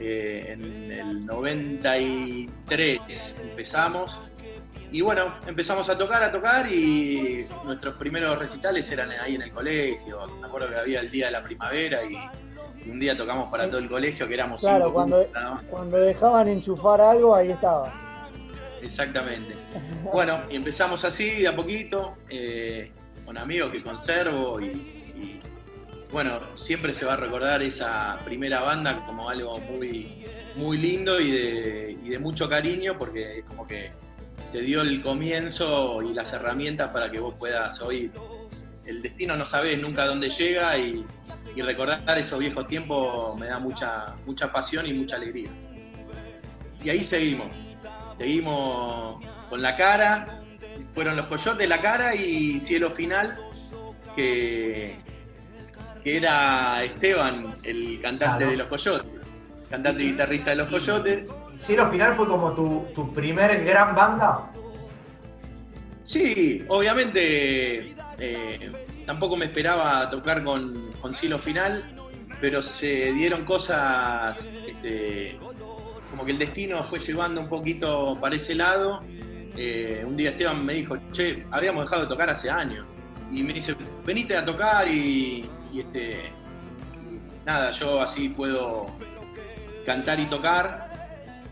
Eh, 0.00 0.52
en 0.52 0.92
el 0.92 1.26
93 1.26 3.36
empezamos. 3.42 4.16
Y 4.90 5.02
bueno, 5.02 5.34
empezamos 5.46 5.90
a 5.90 5.98
tocar, 5.98 6.22
a 6.22 6.32
tocar 6.32 6.72
y 6.72 7.44
nuestros 7.64 7.96
primeros 7.96 8.38
recitales 8.38 8.90
eran 8.90 9.10
ahí 9.10 9.34
en 9.34 9.42
el 9.42 9.50
colegio. 9.50 10.26
Me 10.40 10.46
acuerdo 10.46 10.70
que 10.70 10.76
había 10.76 11.00
el 11.00 11.10
día 11.10 11.26
de 11.26 11.32
la 11.32 11.42
primavera 11.42 12.00
y, 12.04 12.16
un 12.88 12.98
día 12.98 13.14
tocamos 13.14 13.50
para 13.50 13.68
todo 13.68 13.78
el 13.78 13.88
colegio 13.88 14.26
que 14.26 14.32
éramos 14.32 14.62
claro, 14.62 14.90
cuando, 14.90 15.26
cuando 15.68 15.98
dejaban 15.98 16.48
enchufar 16.48 17.02
algo, 17.02 17.34
ahí 17.34 17.50
estaba. 17.50 17.92
Exactamente. 18.80 19.54
Bueno, 20.12 20.42
y 20.50 20.56
empezamos 20.56 21.04
así 21.04 21.42
de 21.42 21.48
a 21.48 21.56
poquito, 21.56 22.16
eh, 22.30 22.90
con 23.26 23.36
amigos 23.36 23.72
que 23.72 23.82
conservo 23.82 24.60
y, 24.60 25.40
bueno, 26.10 26.40
siempre 26.54 26.94
se 26.94 27.04
va 27.04 27.14
a 27.14 27.16
recordar 27.16 27.62
esa 27.62 28.18
primera 28.24 28.60
banda 28.60 29.04
como 29.04 29.28
algo 29.28 29.58
muy, 29.60 30.24
muy 30.56 30.78
lindo 30.78 31.20
y 31.20 31.30
de, 31.30 32.18
mucho 32.18 32.48
cariño 32.48 32.96
porque 32.98 33.38
es 33.38 33.44
como 33.44 33.66
que 33.66 33.92
te 34.52 34.60
dio 34.62 34.82
el 34.82 35.02
comienzo 35.02 36.02
y 36.02 36.14
las 36.14 36.32
herramientas 36.32 36.90
para 36.90 37.10
que 37.10 37.20
vos 37.20 37.34
puedas 37.38 37.80
oír. 37.80 38.10
El 38.86 39.02
destino 39.02 39.36
no 39.36 39.44
sabes 39.44 39.78
nunca 39.78 40.06
dónde 40.06 40.30
llega 40.30 40.76
y, 40.78 41.04
recordar 41.56 42.16
esos 42.16 42.38
viejos 42.38 42.68
tiempos 42.68 43.36
me 43.36 43.46
da 43.46 43.58
mucha, 43.58 44.14
mucha 44.24 44.52
pasión 44.52 44.86
y 44.86 44.92
mucha 44.92 45.16
alegría. 45.16 45.50
Y 46.84 46.88
ahí 46.88 47.02
seguimos, 47.02 47.48
seguimos 48.16 49.20
con 49.50 49.60
la 49.60 49.76
cara, 49.76 50.40
fueron 50.94 51.16
los 51.16 51.26
coyotes 51.26 51.68
la 51.68 51.82
cara 51.82 52.14
y 52.14 52.60
cielo 52.60 52.92
final, 52.92 53.36
que, 54.14 54.96
que 56.02 56.16
era 56.16 56.82
Esteban, 56.84 57.54
el 57.64 58.00
cantante 58.00 58.38
Claro. 58.38 58.50
de 58.50 58.56
los 58.56 58.66
coyotes, 58.68 59.10
cantante 59.70 60.02
y 60.02 60.10
guitarrista 60.12 60.50
de 60.50 60.56
los 60.56 60.68
coyotes. 60.68 61.24
Cielo 61.60 61.90
Final 61.90 62.14
fue 62.14 62.26
como 62.28 62.52
tu, 62.52 62.86
tu 62.94 63.12
primer 63.12 63.64
gran 63.64 63.94
banda. 63.94 64.50
Sí, 66.04 66.64
obviamente 66.68 67.94
eh, 68.18 68.72
tampoco 69.04 69.36
me 69.36 69.46
esperaba 69.46 70.08
tocar 70.10 70.42
con, 70.42 70.90
con 71.00 71.14
Silo 71.14 71.38
Final, 71.38 71.82
pero 72.40 72.62
se 72.62 73.12
dieron 73.12 73.44
cosas, 73.44 74.38
este, 74.66 75.38
como 76.10 76.24
que 76.24 76.32
el 76.32 76.38
destino 76.38 76.82
fue 76.84 77.00
llevando 77.00 77.40
un 77.40 77.48
poquito 77.48 78.16
para 78.20 78.36
ese 78.36 78.54
lado. 78.54 79.02
Eh, 79.56 80.04
un 80.06 80.16
día 80.16 80.30
Esteban 80.30 80.64
me 80.64 80.74
dijo, 80.74 80.96
che, 81.12 81.44
habíamos 81.50 81.84
dejado 81.84 82.02
de 82.02 82.08
tocar 82.08 82.30
hace 82.30 82.48
años. 82.48 82.86
Y 83.30 83.42
me 83.42 83.52
dice, 83.52 83.74
venite 84.06 84.36
a 84.36 84.44
tocar 84.44 84.88
y, 84.88 85.46
y, 85.72 85.80
este, 85.80 86.32
y 87.08 87.20
nada, 87.46 87.70
yo 87.72 88.00
así 88.00 88.28
puedo 88.30 88.86
cantar 89.84 90.20
y 90.20 90.26
tocar 90.26 90.88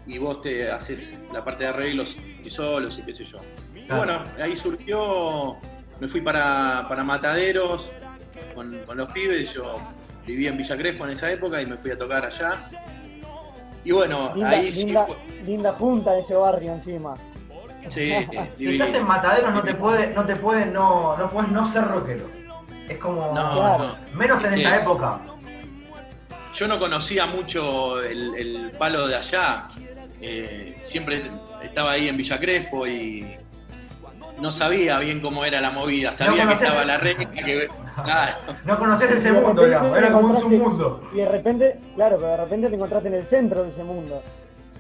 y 0.07 0.19
vos 0.19 0.41
te 0.41 0.71
haces 0.71 1.19
la 1.33 1.45
parte 1.45 1.65
de 1.65 1.71
arreglos 1.71 2.17
y 2.45 2.49
solos 2.51 2.99
y 2.99 3.03
qué 3.03 3.13
sé 3.15 3.25
yo. 3.25 3.41
Claro. 3.87 3.97
bueno, 3.99 4.25
ahí 4.43 4.57
surgió, 4.57 5.57
me 6.01 6.09
fui 6.09 6.21
para, 6.21 6.87
para 6.89 7.03
Mataderos 7.05 7.89
con, 8.55 8.77
con 8.87 8.97
los 8.97 9.13
pibes, 9.13 9.55
yo 9.55 9.79
vivía 10.27 10.51
en 10.51 10.57
Villa 10.59 10.77
Crespo 10.77 11.05
en 11.05 11.13
esa 11.13 11.31
época 11.31 11.61
y 11.63 11.67
me 11.67 11.77
fui 11.77 11.91
a 11.93 11.99
tocar 11.99 12.25
allá. 12.25 12.55
Y 13.85 13.93
bueno, 13.93 14.33
Linda, 14.35 14.51
ahí 14.51 14.73
sí 14.73 14.85
linda, 14.85 15.07
fue- 15.07 15.17
linda 15.45 15.73
junta 15.75 16.15
en 16.15 16.21
ese 16.21 16.35
barrio 16.35 16.73
encima. 16.73 17.15
sí, 17.89 18.13
Si 18.57 18.65
divino. 18.65 18.85
estás 18.85 19.01
en 19.01 19.07
Mataderos 19.07 19.55
no 19.55 19.63
te 19.63 19.75
puede, 19.75 20.13
no 20.15 20.25
te 20.27 20.35
puede, 20.37 20.67
no, 20.67 21.17
no 21.17 21.31
puedes 21.31 21.51
no 21.53 21.71
ser 21.71 21.85
rockero. 21.85 22.25
Es 22.89 22.99
como 22.99 23.33
No, 23.35 23.55
Claro. 23.55 23.85
no. 24.13 24.19
menos 24.19 24.43
en 24.45 24.55
Es 24.55 24.61
esa 24.61 24.71
que 24.73 24.77
época. 24.83 25.21
Yo 26.55 26.69
no 26.69 26.79
conocía 26.79 27.27
mucho 27.27 28.01
el, 28.03 28.35
el 28.35 28.71
palo 28.79 29.07
de 29.09 29.17
allá. 29.17 29.69
eh, 30.23 30.79
siempre 30.81 31.23
estaba 31.63 31.93
ahí 31.93 32.09
en 32.09 32.17
Villa 32.17 32.39
Crespo 32.41 32.87
y 32.87 33.37
no 34.41 34.51
sabía 34.51 34.99
bien 34.99 35.21
cómo 35.21 35.45
era 35.45 35.61
la 35.61 35.71
movida. 35.71 36.13
Sabía 36.13 36.47
que 36.49 36.55
conocés- 36.55 36.63
estaba 36.63 36.85
la 36.87 36.97
red, 36.99 37.17
que, 37.17 37.69
claro, 38.05 38.37
No 38.65 38.79
conoces 38.79 39.11
ese 39.11 39.33
mundo, 39.33 39.65
digamos, 39.65 39.99
era 39.99 40.13
como 40.13 40.29
un 40.29 40.41
submundo. 40.41 41.07
Y 41.13 41.17
de 41.19 41.29
repente, 41.29 41.79
claro, 41.95 42.17
pero 42.17 42.29
de 42.31 42.37
repente 42.39 42.69
te 42.69 42.75
encontraste 42.77 43.09
en 43.09 43.15
el 43.15 43.27
centro 43.27 43.63
de 43.65 43.69
ese 43.69 43.85
mundo. 43.85 44.23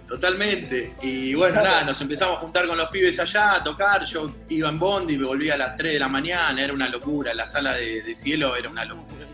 Totalmente. 0.09 0.95
Y 1.03 1.35
bueno, 1.35 1.63
nada, 1.63 1.85
nos 1.85 2.01
empezamos 2.01 2.39
a 2.39 2.41
juntar 2.41 2.67
con 2.67 2.79
los 2.79 2.89
pibes 2.91 3.19
allá 3.19 3.55
a 3.55 3.65
tocar. 3.65 4.05
Yo 4.05 4.33
iba 4.49 4.69
en 4.69 4.79
Bondi 4.79 5.15
y 5.15 5.19
me 5.19 5.27
volvía 5.27 5.55
a 5.55 5.57
las 5.57 5.77
3 5.77 5.95
de 5.95 5.99
la 5.99 6.09
mañana, 6.09 6.63
era 6.63 6.73
una 6.73 6.89
locura. 6.89 7.35
La 7.35 7.47
sala 7.47 7.75
de, 7.75 8.15
cielo 8.15 8.55
era 8.57 8.71
una 8.71 8.85
locura. 8.85 9.27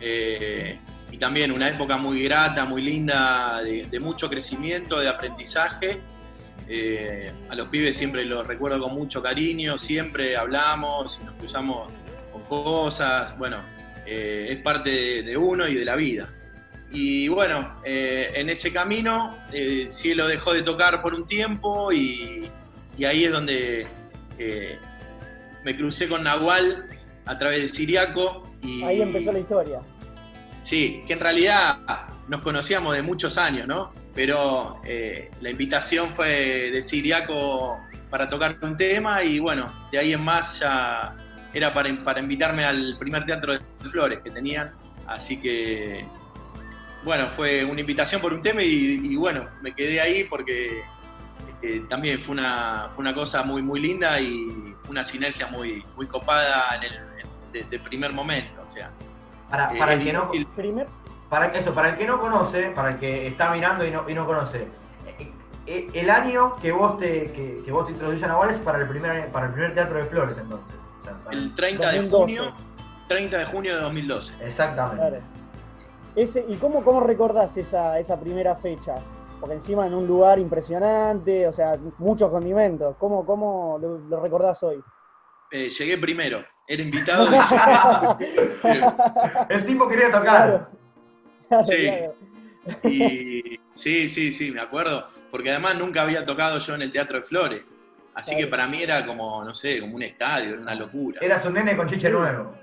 Eh, 0.00 0.78
y 1.12 1.16
también 1.16 1.52
una 1.52 1.68
época 1.68 1.96
muy 1.96 2.24
grata, 2.24 2.64
muy 2.64 2.82
linda, 2.82 3.62
de, 3.62 3.86
de 3.86 4.00
mucho 4.00 4.28
crecimiento, 4.28 4.98
de 4.98 5.08
aprendizaje. 5.08 6.00
Eh, 6.66 7.30
a 7.50 7.54
los 7.54 7.68
pibes 7.68 7.96
siempre 7.96 8.24
los 8.24 8.46
recuerdo 8.46 8.80
con 8.80 8.94
mucho 8.94 9.22
cariño, 9.22 9.76
siempre 9.76 10.36
hablamos 10.36 11.20
y 11.22 11.24
nos 11.24 11.34
cruzamos 11.34 11.92
con 12.32 12.42
cosas. 12.44 13.36
Bueno, 13.38 13.58
eh, 14.06 14.46
es 14.50 14.56
parte 14.58 15.22
de 15.22 15.36
uno 15.36 15.68
y 15.68 15.74
de 15.74 15.84
la 15.84 15.96
vida. 15.96 16.28
Y 16.94 17.26
bueno, 17.26 17.74
eh, 17.84 18.30
en 18.36 18.48
ese 18.48 18.72
camino, 18.72 19.36
eh, 19.52 19.88
Cielo 19.90 20.28
dejó 20.28 20.52
de 20.54 20.62
tocar 20.62 21.02
por 21.02 21.12
un 21.12 21.26
tiempo 21.26 21.90
y, 21.92 22.48
y 22.96 23.04
ahí 23.04 23.24
es 23.24 23.32
donde 23.32 23.84
eh, 24.38 24.78
me 25.64 25.76
crucé 25.76 26.08
con 26.08 26.22
Nahual 26.22 26.88
a 27.26 27.36
través 27.36 27.62
de 27.62 27.68
Siriaco. 27.68 28.48
Y, 28.62 28.84
Ahí 28.84 29.02
empezó 29.02 29.32
la 29.32 29.40
historia. 29.40 29.80
Sí, 30.62 31.02
que 31.08 31.14
en 31.14 31.20
realidad 31.20 31.78
nos 32.28 32.40
conocíamos 32.42 32.94
de 32.94 33.02
muchos 33.02 33.38
años, 33.38 33.66
¿no? 33.66 33.92
Pero 34.14 34.80
eh, 34.84 35.32
la 35.40 35.50
invitación 35.50 36.14
fue 36.14 36.70
de 36.70 36.80
Siriaco 36.80 37.76
para 38.08 38.30
tocar 38.30 38.56
un 38.62 38.76
tema 38.76 39.24
y 39.24 39.40
bueno, 39.40 39.88
de 39.90 39.98
ahí 39.98 40.12
en 40.12 40.22
más 40.22 40.60
ya 40.60 41.16
era 41.52 41.74
para, 41.74 41.92
para 42.04 42.20
invitarme 42.20 42.64
al 42.64 42.96
primer 43.00 43.26
teatro 43.26 43.54
de 43.54 43.60
Flores 43.90 44.20
que 44.22 44.30
tenían. 44.30 44.72
Así 45.06 45.40
que, 45.40 46.06
bueno, 47.04 47.28
fue 47.30 47.64
una 47.64 47.80
invitación 47.80 48.20
por 48.20 48.32
un 48.32 48.42
tema 48.42 48.62
y, 48.62 49.00
y 49.02 49.16
bueno, 49.16 49.46
me 49.60 49.74
quedé 49.74 50.00
ahí 50.00 50.24
porque 50.24 50.82
eh, 51.62 51.84
también 51.88 52.20
fue 52.22 52.32
una, 52.34 52.88
fue 52.94 53.02
una 53.02 53.14
cosa 53.14 53.42
muy, 53.42 53.62
muy 53.62 53.80
linda 53.80 54.20
y 54.20 54.74
una 54.88 55.04
sinergia 55.04 55.46
muy, 55.46 55.84
muy 55.96 56.06
copada 56.06 56.76
en 56.76 56.82
el, 56.84 56.94
en- 56.94 57.52
de, 57.52 57.62
de 57.64 57.78
primer 57.78 58.12
momento. 58.12 58.62
O 58.62 58.66
sea, 58.66 58.90
Para, 59.50 59.72
eh, 59.74 59.78
para 59.78 59.92
el 59.94 60.04
que 60.04 60.12
no. 60.12 60.30
Primer, 60.56 60.86
para 61.28 61.46
eso, 61.48 61.72
para 61.74 61.90
el 61.90 61.96
que 61.96 62.06
no 62.06 62.18
conoce, 62.20 62.70
para 62.70 62.90
el 62.92 62.98
que 62.98 63.28
está 63.28 63.50
mirando 63.52 63.86
y 63.86 63.90
no, 63.90 64.08
y 64.08 64.14
no 64.14 64.26
conoce, 64.26 64.66
eh, 65.66 65.88
el 65.94 66.10
año 66.10 66.56
que 66.56 66.72
vos 66.72 66.98
te, 66.98 67.32
que, 67.32 67.62
que 67.64 67.72
vos 67.72 67.86
te 67.86 67.92
introducís 67.92 68.22
a 68.22 68.50
es 68.50 68.58
para 68.58 68.78
el 68.82 68.88
primer, 68.88 69.28
para 69.30 69.46
el 69.46 69.52
primer 69.52 69.74
teatro 69.74 69.98
de 69.98 70.04
Flores 70.04 70.36
entonces. 70.38 70.76
O 71.00 71.04
sea, 71.04 71.14
para- 71.24 71.36
El 71.36 71.54
30 71.54 71.90
de 71.90 71.96
2012. 72.02 72.36
junio, 72.36 72.54
30 73.08 73.38
de 73.38 73.44
junio 73.46 73.74
de 73.76 73.80
2012. 73.82 74.32
Exactamente. 74.44 74.96
claro. 74.96 75.43
Ese, 76.16 76.44
¿Y 76.48 76.56
cómo, 76.56 76.84
cómo 76.84 77.00
recordás 77.00 77.56
esa, 77.56 77.98
esa 77.98 78.18
primera 78.18 78.54
fecha? 78.56 78.94
Porque 79.40 79.56
encima 79.56 79.86
en 79.86 79.94
un 79.94 80.06
lugar 80.06 80.38
impresionante, 80.38 81.46
o 81.48 81.52
sea, 81.52 81.78
muchos 81.98 82.30
condimentos. 82.30 82.96
¿Cómo, 82.98 83.26
cómo 83.26 83.78
lo, 83.80 83.98
lo 83.98 84.20
recordás 84.20 84.62
hoy? 84.62 84.80
Eh, 85.50 85.68
llegué 85.70 85.98
primero, 85.98 86.44
era 86.66 86.82
invitado 86.82 87.26
llegué. 88.62 88.84
El 89.48 89.66
tipo 89.66 89.88
quería 89.88 90.10
tocar. 90.10 90.68
Claro, 91.48 91.64
Sí. 91.64 91.86
claro. 91.86 92.14
Y 92.84 93.60
sí, 93.74 94.08
sí, 94.08 94.32
sí, 94.32 94.50
me 94.50 94.62
acuerdo, 94.62 95.04
porque 95.30 95.50
además 95.50 95.78
nunca 95.78 96.00
había 96.02 96.24
tocado 96.24 96.58
yo 96.58 96.74
en 96.74 96.82
el 96.82 96.92
Teatro 96.92 97.18
de 97.18 97.24
Flores. 97.26 97.62
Así 98.14 98.30
Claro. 98.30 98.46
que 98.46 98.50
para 98.50 98.66
mí 98.68 98.82
era 98.82 99.04
como, 99.04 99.44
no 99.44 99.54
sé, 99.54 99.80
como 99.80 99.96
un 99.96 100.02
estadio, 100.02 100.54
era 100.54 100.62
una 100.62 100.74
locura. 100.74 101.20
Eras 101.20 101.44
un 101.44 101.54
nene 101.54 101.76
con 101.76 101.88
chiche 101.88 102.08
nuevo. 102.08 102.54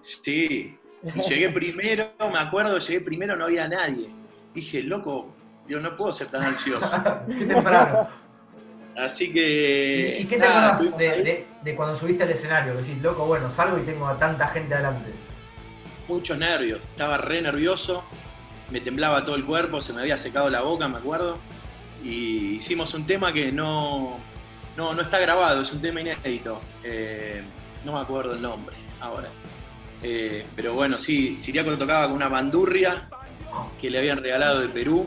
Sí, 0.00 0.77
y 1.02 1.20
llegué 1.22 1.48
primero, 1.50 2.10
me 2.32 2.38
acuerdo, 2.38 2.78
llegué 2.78 3.00
primero, 3.00 3.36
no 3.36 3.44
había 3.44 3.68
nadie. 3.68 4.08
Dije, 4.54 4.82
loco, 4.82 5.32
yo 5.68 5.80
no 5.80 5.96
puedo 5.96 6.12
ser 6.12 6.28
tan 6.28 6.42
ansioso. 6.42 6.90
Qué 7.28 7.44
temprano. 7.46 8.08
Así 8.96 9.32
que. 9.32 10.18
¿Y 10.22 10.24
qué 10.26 10.36
te 10.38 10.48
nada, 10.48 10.74
acordás 10.74 10.98
de, 10.98 11.10
ahí. 11.10 11.22
de- 11.22 11.46
de 11.62 11.76
cuando 11.76 11.96
subiste 11.96 12.24
al 12.24 12.30
escenario? 12.30 12.72
Que 12.74 12.82
decís, 12.82 13.00
loco, 13.02 13.26
bueno, 13.26 13.50
salgo 13.50 13.78
y 13.78 13.82
tengo 13.82 14.08
a 14.08 14.18
tanta 14.18 14.48
gente 14.48 14.74
adelante. 14.74 15.12
muchos 16.08 16.36
nervios, 16.38 16.80
estaba 16.82 17.16
re 17.18 17.40
nervioso, 17.42 18.02
me 18.70 18.80
temblaba 18.80 19.24
todo 19.24 19.36
el 19.36 19.44
cuerpo, 19.44 19.80
se 19.80 19.92
me 19.92 20.00
había 20.00 20.18
secado 20.18 20.50
la 20.50 20.62
boca, 20.62 20.88
me 20.88 20.98
acuerdo, 20.98 21.38
y 22.02 22.54
hicimos 22.56 22.92
un 22.94 23.06
tema 23.06 23.32
que 23.32 23.52
no, 23.52 24.18
no, 24.76 24.94
no 24.94 25.02
está 25.02 25.18
grabado, 25.20 25.62
es 25.62 25.70
un 25.72 25.80
tema 25.80 26.00
inédito, 26.00 26.60
eh, 26.82 27.42
no 27.84 27.92
me 27.92 28.00
acuerdo 28.00 28.32
el 28.34 28.42
nombre 28.42 28.74
ahora. 29.00 29.28
Eh, 30.02 30.46
pero 30.54 30.74
bueno, 30.74 30.98
sí, 30.98 31.38
Siriaco 31.40 31.70
lo 31.70 31.78
tocaba 31.78 32.06
con 32.06 32.16
una 32.16 32.28
bandurria 32.28 33.08
que 33.80 33.90
le 33.90 33.98
habían 33.98 34.22
regalado 34.22 34.60
de 34.60 34.68
Perú. 34.68 35.06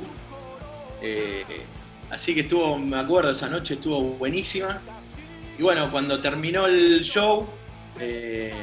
eh, 1.02 1.44
así 2.10 2.34
que 2.36 2.42
estuvo, 2.42 2.78
me 2.78 3.00
acuerdo, 3.00 3.32
esa 3.32 3.50
noche 3.50 3.76
estuvo 3.76 4.02
buenísima. 4.02 4.80
Y 5.58 5.62
bueno, 5.64 5.90
cuando 5.92 6.20
terminó 6.22 6.66
el 6.66 7.02
show, 7.04 7.48
eh, 8.00 8.54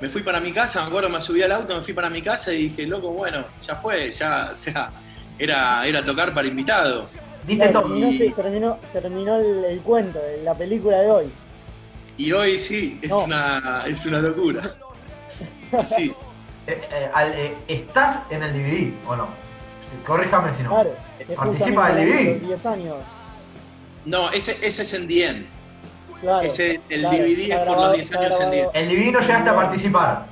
me 0.00 0.08
fui 0.08 0.22
para 0.22 0.40
mi 0.40 0.52
casa, 0.52 0.80
me 0.82 0.88
acuerdo, 0.88 1.08
me 1.10 1.20
subí 1.20 1.42
al 1.42 1.52
auto, 1.52 1.76
me 1.76 1.82
fui 1.82 1.92
para 1.92 2.08
mi 2.08 2.22
casa 2.22 2.52
y 2.52 2.68
dije, 2.68 2.86
loco, 2.86 3.10
bueno, 3.10 3.44
ya 3.66 3.76
fue, 3.76 4.10
ya, 4.12 4.52
o 4.54 4.58
sea, 4.58 4.90
era, 5.38 5.86
era 5.86 6.04
tocar 6.04 6.32
para 6.34 6.48
invitado. 6.48 7.06
Terminó, 7.46 8.10
Y- 8.10 8.30
terminó, 8.32 8.78
terminó 8.92 9.36
el, 9.40 9.64
el 9.64 9.80
cuento, 9.80 10.20
la 10.44 10.54
película 10.54 11.00
de 11.00 11.10
hoy. 11.10 11.26
Y 12.16 12.32
hoy 12.32 12.58
sí, 12.58 12.98
es, 13.02 13.10
No. 13.10 13.24
una, 13.24 13.84
es 13.86 14.04
una 14.06 14.20
locura. 14.20 14.74
Sí, 15.96 16.14
Eh, 16.66 16.80
eh, 16.92 17.10
al- 17.14 17.32
eh, 17.34 17.54
¿Estás 17.68 18.20
en 18.30 18.42
el 18.42 18.52
DVD 18.52 18.92
o 19.08 19.16
no? 19.16 19.28
Corríjame 20.06 20.54
si 20.56 20.62
no. 20.62 20.70
Claro. 20.70 20.90
es 21.18 21.36
Participa 21.36 21.90
del 21.92 22.06
DVD. 22.08 22.32
los 22.40 22.48
10 22.48 22.66
años. 22.66 22.96
no, 24.04 24.30
ese, 24.30 24.52
ese 24.66 24.82
es 24.82 24.94
en 24.94 25.08
Dien. 25.08 25.46
Claro, 26.20 26.42
Ese, 26.42 26.80
el 26.90 27.00
claro, 27.00 27.16
DVD 27.16 27.40
es 27.40 27.56
por 27.56 27.64
grabado- 27.66 27.82
los 27.86 27.92
10 27.94 28.10
está 28.10 28.18
años 28.20 28.40
en 28.40 28.50
Dien. 28.50 28.66
El 28.74 28.88
DVD 28.88 29.12
no 29.12 29.20
llegaste 29.20 29.48
a 29.50 29.54
participar. 29.56 30.26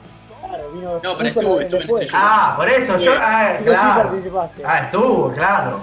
Claro, 0.46 0.70
vino 0.72 1.00
No, 1.02 1.16
pero 1.16 1.28
estuve, 1.30 1.62
estuve 1.64 1.80
en 1.82 1.90
este 1.90 2.06
show. 2.06 2.20
Ah, 2.22 2.54
por 2.56 2.68
eso, 2.68 2.98
yo. 2.98 3.12
Ah, 3.18 3.48
Sí 3.48 3.54
o 3.54 3.58
sí 3.58 3.64
claro. 3.64 4.02
participaste. 4.10 4.62
Ah, 4.66 4.78
estuvo, 4.84 5.32
claro. 5.32 5.80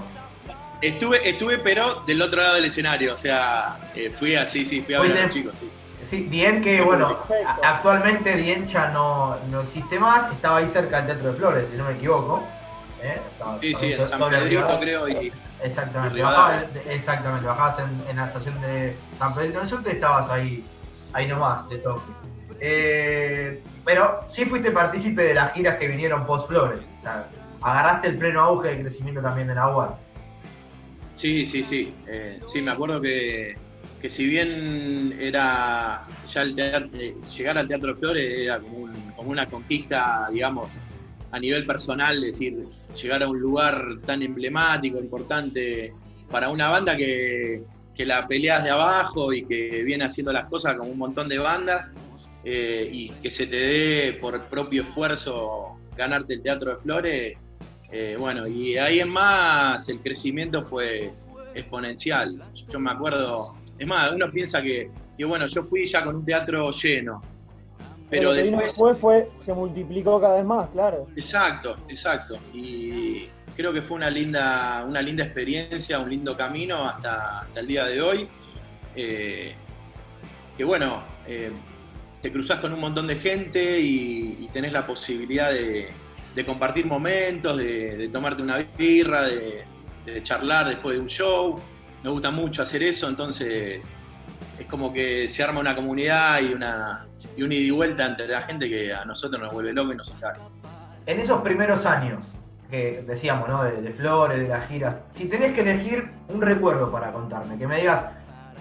Estuve, 0.82 1.28
estuve, 1.30 1.58
pero 1.58 2.02
del 2.02 2.22
otro 2.22 2.42
lado 2.42 2.56
del 2.56 2.66
escenario, 2.66 3.16
o 3.16 3.18
sea, 3.18 3.78
eh, 3.96 4.12
fui 4.18 4.36
así, 4.36 4.64
sí, 4.66 4.82
fui 4.82 4.94
a 4.94 5.00
ver 5.02 5.18
a 5.18 5.22
los 5.24 5.34
chicos, 5.34 5.58
sí. 5.58 5.70
Sí, 6.10 6.24
Dien 6.30 6.62
que, 6.62 6.82
bueno, 6.82 7.18
actualmente 7.64 8.36
Dien 8.36 8.68
ya 8.68 8.90
no, 8.90 9.38
no 9.50 9.62
existe 9.62 10.00
más, 10.00 10.32
estaba 10.32 10.58
ahí 10.58 10.68
cerca 10.68 10.98
del 10.98 11.08
Teatro 11.08 11.32
de 11.32 11.38
Flores, 11.38 11.66
si 11.72 11.78
no 11.78 11.86
me 11.86 11.94
equivoco. 11.94 12.44
¿eh? 13.02 13.20
sí, 13.62 13.74
sí, 13.74 13.94
en 13.94 14.06
San 14.06 14.30
Pedrito 14.30 14.80
creo. 14.80 15.08
Y, 15.10 15.32
exactamente, 15.64 16.22
bajabas, 16.22 16.76
exactamente, 16.88 17.46
bajabas 17.46 17.80
en, 18.10 18.16
la 18.16 18.26
estación 18.26 18.62
de 18.62 18.96
San 19.18 19.34
Pedrito 19.34 19.60
del 19.60 19.68
Sur 19.68 19.82
y 19.86 19.90
estabas 19.90 20.30
ahí, 20.30 20.66
ahí 21.14 21.28
nomás, 21.28 21.68
de 21.70 21.78
toque. 21.80 22.12
Eh, 22.60 23.62
pero 23.84 24.22
sí 24.28 24.46
fuiste 24.46 24.72
partícipe 24.72 25.24
de 25.24 25.34
las 25.34 25.54
giras 25.54 25.78
que 25.78 25.88
vinieron 25.88 26.26
post 26.26 26.48
Flores. 26.48 26.80
O 27.00 27.02
sea, 27.02 27.28
agarraste 27.62 28.10
el 28.10 28.18
pleno 28.18 28.42
auge 28.42 28.70
de 28.70 28.82
crecimiento 28.82 29.22
también 29.22 29.48
de 29.48 29.56
Nahual. 29.56 29.96
Sí, 31.16 31.46
sí, 31.46 31.64
sí. 31.64 31.94
Eh, 32.08 32.40
sí, 32.46 32.62
me 32.62 32.72
acuerdo 32.72 33.02
que, 33.02 33.58
que, 34.02 34.10
si 34.10 34.28
bien 34.28 35.18
era 35.20 36.08
ya 36.28 36.42
el 36.42 36.56
teatro, 36.56 36.90
eh, 36.94 37.16
llegar 37.36 37.58
al 37.58 37.68
Teatro 37.68 37.94
de 37.94 38.00
Flores 38.00 38.40
era 38.40 38.60
como, 38.60 38.90
como, 39.16 39.32
una 39.32 39.48
conquista, 39.48 40.30
digamos, 40.32 40.70
a 41.32 41.40
nivel 41.40 41.66
personal, 41.66 42.24
es 42.24 42.34
decir, 42.34 42.66
llegar 43.02 43.24
a 43.24 43.28
un 43.28 43.40
lugar 43.40 44.00
tan 44.06 44.22
emblemático, 44.22 45.00
importante 45.00 45.94
para 46.30 46.50
una 46.50 46.70
banda 46.70 46.96
que, 46.96 47.64
que 47.96 48.06
la 48.06 48.28
peleas 48.28 48.64
de 48.64 48.70
abajo 48.72 49.34
y 49.34 49.46
que 49.46 49.84
viene 49.84 50.06
haciendo 50.06 50.32
las 50.32 50.50
cosas 50.50 50.78
como 50.78 50.92
un 50.92 50.98
montón 50.98 51.30
de 51.30 51.38
bandas 51.38 51.88
eh, 52.44 52.90
y 52.92 53.10
que 53.10 53.32
se 53.32 53.48
te 53.48 53.56
dé 53.56 54.14
por 54.22 54.40
propio 54.50 54.84
esfuerzo 54.84 55.78
ganarte 55.96 56.34
el 56.34 56.42
Teatro 56.42 56.72
de 56.72 56.78
Flores, 56.78 57.40
eh, 57.92 58.18
bueno, 58.20 58.48
y 58.48 58.78
ahí 58.78 59.00
en 59.00 59.10
más 59.10 59.88
el 59.88 60.00
crecimiento 60.00 60.64
fue 60.64 61.14
exponencial. 61.54 62.44
Yo 62.70 62.80
me 62.80 62.92
acuerdo, 62.92 63.56
es 63.78 63.88
más, 63.88 64.12
uno 64.12 64.32
piensa 64.32 64.62
que, 64.62 64.90
bueno, 65.26 65.46
yo 65.48 65.64
fui 65.64 65.86
ya 65.86 66.04
con 66.04 66.18
un 66.18 66.26
teatro 66.26 66.72
lleno. 66.72 67.22
Pero, 68.10 68.34
después, 68.34 68.98
fue, 68.98 69.30
se 69.44 69.54
multiplicó 69.54 70.22
cada 70.22 70.38
vez 70.38 70.46
más, 70.46 70.70
claro. 70.70 71.08
Exacto, 71.16 71.76
exacto. 71.90 72.38
Y 72.54 73.28
creo 73.56 73.74
que 73.74 73.82
fue 73.82 73.98
una 73.98 74.10
linda, 74.10 74.86
una 74.88 75.02
linda 75.02 75.24
experiencia, 75.24 76.00
un 76.00 76.10
lindo 76.10 76.38
camino 76.38 76.86
hasta, 76.86 77.48
el 77.56 77.68
día 77.68 77.86
de 77.86 78.02
hoy. 78.02 78.28
Eh, 78.96 79.56
que 80.56 80.64
bueno, 80.64 81.04
eh, 81.28 81.52
te 82.22 82.32
cruzas 82.32 82.60
con 82.60 82.72
un 82.74 82.80
montón 82.80 83.08
de 83.08 83.16
gente 83.16 83.80
y 83.82 84.48
tenés 84.54 84.72
la 84.72 84.86
posibilidad 84.86 85.52
de, 85.52 85.90
de 86.36 86.46
compartir 86.46 86.86
momentos, 86.86 87.58
de, 87.58 88.10
tomarte 88.12 88.44
una 88.44 88.58
birra, 88.58 89.24
de, 89.24 89.64
charlar 90.22 90.68
después 90.68 90.98
de 90.98 91.02
un 91.02 91.08
show. 91.08 91.60
Me 92.06 92.12
gusta 92.12 92.30
mucho 92.30 92.62
hacer 92.62 92.84
eso, 92.84 93.10
entonces 93.10 93.82
es 94.60 94.68
como 94.68 94.94
que 94.94 95.28
se 95.28 95.44
arma 95.44 95.60
una 95.60 95.76
comunidad 95.76 96.40
y 96.40 96.54
una 96.54 97.08
y 97.36 97.42
un 97.42 97.52
ida 97.52 97.62
y 97.62 97.72
vuelta 97.72 98.06
entre 98.06 98.28
la 98.28 98.44
gente 98.44 98.70
que 98.70 98.94
a 98.94 99.04
nosotros 99.06 99.42
nos 99.42 99.52
vuelve 99.52 99.74
loco 99.74 99.92
y 99.92 99.96
nos 99.96 100.12
encarga. 100.12 100.40
En 101.08 101.20
esos 101.20 101.42
primeros 101.42 101.84
años, 101.84 102.24
que 102.70 103.04
decíamos, 103.08 103.50
¿no? 103.50 103.64
De, 103.64 103.92
Flores, 103.92 104.48
de 104.48 104.54
las 104.54 104.68
giras, 104.68 104.98
si 105.14 105.28
tenés 105.28 105.54
que 105.54 105.62
elegir 105.62 106.12
un 106.28 106.44
recuerdo 106.44 106.92
para 106.92 107.12
contarme, 107.12 107.58
que 107.58 107.66
me 107.66 107.78
digas, 107.78 108.04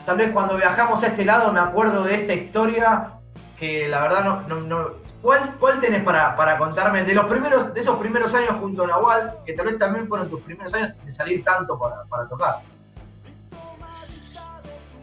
tal 0.07 0.17
vez 0.17 0.31
cuando 0.31 0.57
viajamos 0.57 1.03
a 1.03 1.09
este 1.09 1.27
lado 1.27 1.53
me 1.53 1.61
acuerdo 1.61 2.03
de 2.03 2.15
esta 2.15 2.33
historia 2.33 3.11
que 3.59 3.89
la 3.89 4.01
verdad 4.01 4.47
no 4.49 5.05
¿Cuál, 5.21 5.55
cuál 5.61 5.81
tenés 5.83 6.03
para, 6.03 6.35
para, 6.35 6.57
contarme 6.57 7.05
de 7.05 7.13
los 7.13 7.27
primeros, 7.27 7.75
de 7.75 7.81
esos 7.81 7.99
primeros 7.99 8.33
años 8.33 8.57
junto 8.59 8.85
a 8.85 8.87
Nahual, 8.87 9.39
que 9.45 9.53
tal 9.53 9.67
vez 9.67 9.79
también 9.79 10.09
fueron 10.09 10.31
tus 10.31 10.41
primeros 10.41 10.73
años 10.73 10.93
de 11.05 11.13
salir 11.13 11.45
tanto 11.45 11.79
para, 11.79 12.05
para 12.05 12.27
tocar? 12.27 12.61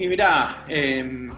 Y 0.02 0.08
mirá, 0.08 0.66
em, 0.68 1.30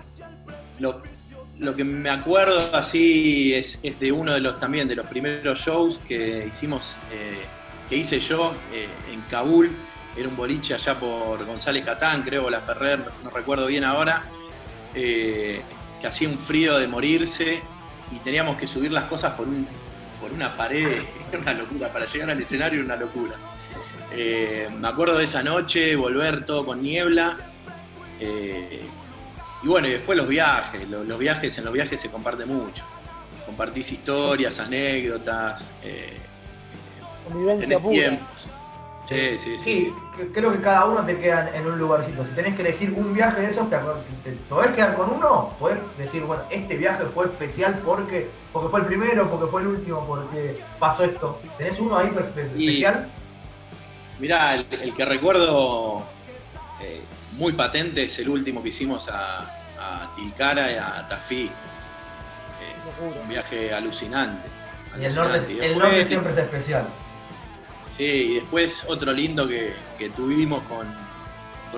lo, 0.80 1.76
que 1.76 1.84
me 1.84 2.10
acuerdo 2.10 2.74
así 2.74 3.54
es, 3.54 3.82
de 3.82 4.10
uno 4.10 4.32
de 4.32 4.40
los 4.40 4.58
también 4.58 4.88
de 4.88 4.96
los 4.96 5.06
primeros 5.06 5.60
shows 5.60 6.00
que 6.08 6.48
hicimos, 6.50 6.96
eh, 7.12 7.42
que 7.90 7.98
hice 7.98 8.22
yo 8.22 8.56
eh, 8.72 8.88
en 9.12 9.20
Kabul, 9.30 9.70
era 10.16 10.30
un 10.30 10.38
boliche 10.38 10.76
allá 10.76 10.98
por 10.98 11.44
González 11.44 11.84
Catán, 11.84 12.24
creo, 12.24 12.50
la 12.50 12.62
Ferrer, 12.62 13.02
no 13.22 13.30
recuerdo 13.32 13.66
bien 13.66 13.84
ahora, 13.84 14.24
eh, 14.96 15.62
que 16.00 16.08
hacía 16.08 16.30
un 16.30 16.40
frío 16.40 16.78
de 16.78 16.88
morirse 16.88 17.60
y 18.14 18.20
teníamos 18.20 18.56
que 18.56 18.66
subir 18.66 18.94
las 18.94 19.04
cosas 19.06 19.34
por, 19.34 19.46
un, 19.46 19.68
por 20.22 20.32
una 20.32 20.56
pared, 20.56 21.02
era 21.34 21.42
una 21.42 21.54
locura, 21.54 21.92
para 21.92 22.06
llegar 22.06 22.30
al 22.30 22.40
escenario 22.40 22.80
era 22.80 22.86
una 22.86 22.96
locura. 22.96 23.36
Me 24.16 24.88
acuerdo 24.88 25.18
de 25.18 25.26
esa 25.26 25.44
noche, 25.44 25.98
volver 25.98 26.46
todo 26.46 26.66
con 26.66 26.82
niebla. 26.82 27.53
Eh, 28.24 28.82
y 29.64 29.68
bueno, 29.68 29.88
y 29.88 29.92
después 29.92 30.18
los 30.18 30.28
viajes, 30.28 30.88
los, 30.90 31.18
viajes, 31.18 31.58
en 31.58 31.66
los 31.66 31.74
viajes 31.74 32.00
se 32.00 32.10
comparte 32.10 32.46
mucho. 32.46 32.84
Compartís 33.46 33.92
historias, 33.92 34.60
anécdotas, 34.60 35.74
eh, 35.84 36.18
Convivencia 37.26 37.80
tiempos. 37.80 38.48
Sí, 39.08 39.38
sí, 39.38 39.58
sí, 39.58 39.94
Creo 40.34 40.54
que 40.54 40.62
cada 40.62 40.86
uno 40.86 41.06
te 41.06 41.20
queda 41.20 41.52
en 41.54 41.68
un 41.68 41.78
lugarcito. 41.78 42.26
Si 42.26 42.32
tenés 42.32 42.56
que 42.56 42.62
elegir 42.62 42.94
un 42.94 43.14
viaje 43.14 43.42
de 43.42 43.50
esos, 43.50 43.70
te, 43.70 43.78
podés 44.50 44.72
quedar 44.72 44.96
con 44.96 45.10
uno, 45.12 45.54
podés 45.60 45.80
decir, 45.98 46.24
bueno, 46.24 46.44
este 46.50 46.78
viaje 46.78 47.04
fue 47.14 47.26
especial 47.26 47.82
porque, 47.86 48.30
porque 48.54 48.70
fue 48.70 48.80
el 48.80 48.86
primero, 48.86 49.30
porque 49.30 49.52
fue 49.52 49.62
el 49.62 49.68
último, 49.68 50.06
porque 50.08 50.64
pasó 50.80 51.04
esto. 51.04 51.38
¿Tenés 51.58 51.80
uno 51.80 51.98
ahí 51.98 52.12
especial? 52.18 53.10
mirá, 54.20 54.56
el, 54.56 54.94
que 54.94 55.04
recuerdo 55.04 56.04
eh, 56.82 57.02
muy 57.38 57.54
patente 57.54 58.04
es 58.04 58.20
el 58.20 58.30
último 58.30 58.62
que 58.62 58.70
hicimos 58.70 59.10
a, 59.10 59.40
a 59.80 60.16
Tilcara 60.16 60.72
y 60.72 60.76
a 60.76 61.06
Tafí. 61.08 61.46
Eh, 61.46 63.22
un 63.22 63.28
viaje 63.28 63.74
alucinante. 63.74 64.48
Y 65.00 65.06
el 65.06 65.16
norte, 65.16 65.66
el 65.66 65.78
norte 65.78 66.06
siempre 66.06 66.32
es 66.32 66.38
especial. 66.38 66.88
Sí, 67.98 68.04
y 68.04 68.34
después 68.36 68.86
otro 68.88 69.12
lindo 69.12 69.48
que, 69.48 69.74
tuvimos 70.16 70.62
con, 70.64 70.88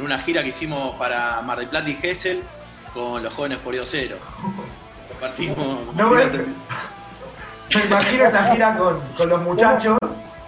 una 0.02 0.18
gira 0.18 0.44
que 0.44 0.50
hicimos 0.50 0.96
para 0.96 1.42
Mar 1.42 1.60
del 1.60 1.68
Plata 1.68 1.90
y 1.90 1.96
Gessel 1.96 2.44
con 2.94 3.24
los 3.24 3.34
jóvenes 3.34 3.60
por 3.60 3.74
Diosero. 3.74 4.18
Compartimos. 5.10 5.96
No, 5.96 6.10
me, 6.10 6.26
me 6.26 6.44
imagino 7.86 8.26
esa 8.26 8.52
gira 8.52 8.78
con, 8.78 9.30
los 9.30 9.42
muchachos, 9.42 9.98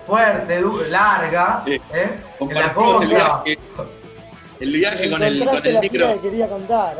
fuerte, 0.05 0.61
larga, 0.89 1.63
¿eh? 1.65 2.11
en 2.39 2.53
la 2.53 2.73
costa. 2.73 3.03
El 3.03 3.09
viaje, 3.09 3.59
con 5.09 5.23
el, 5.23 5.45
con 5.45 5.65
el 5.65 5.79
micro. 5.79 6.21
quería 6.21 6.47
contar. 6.47 6.97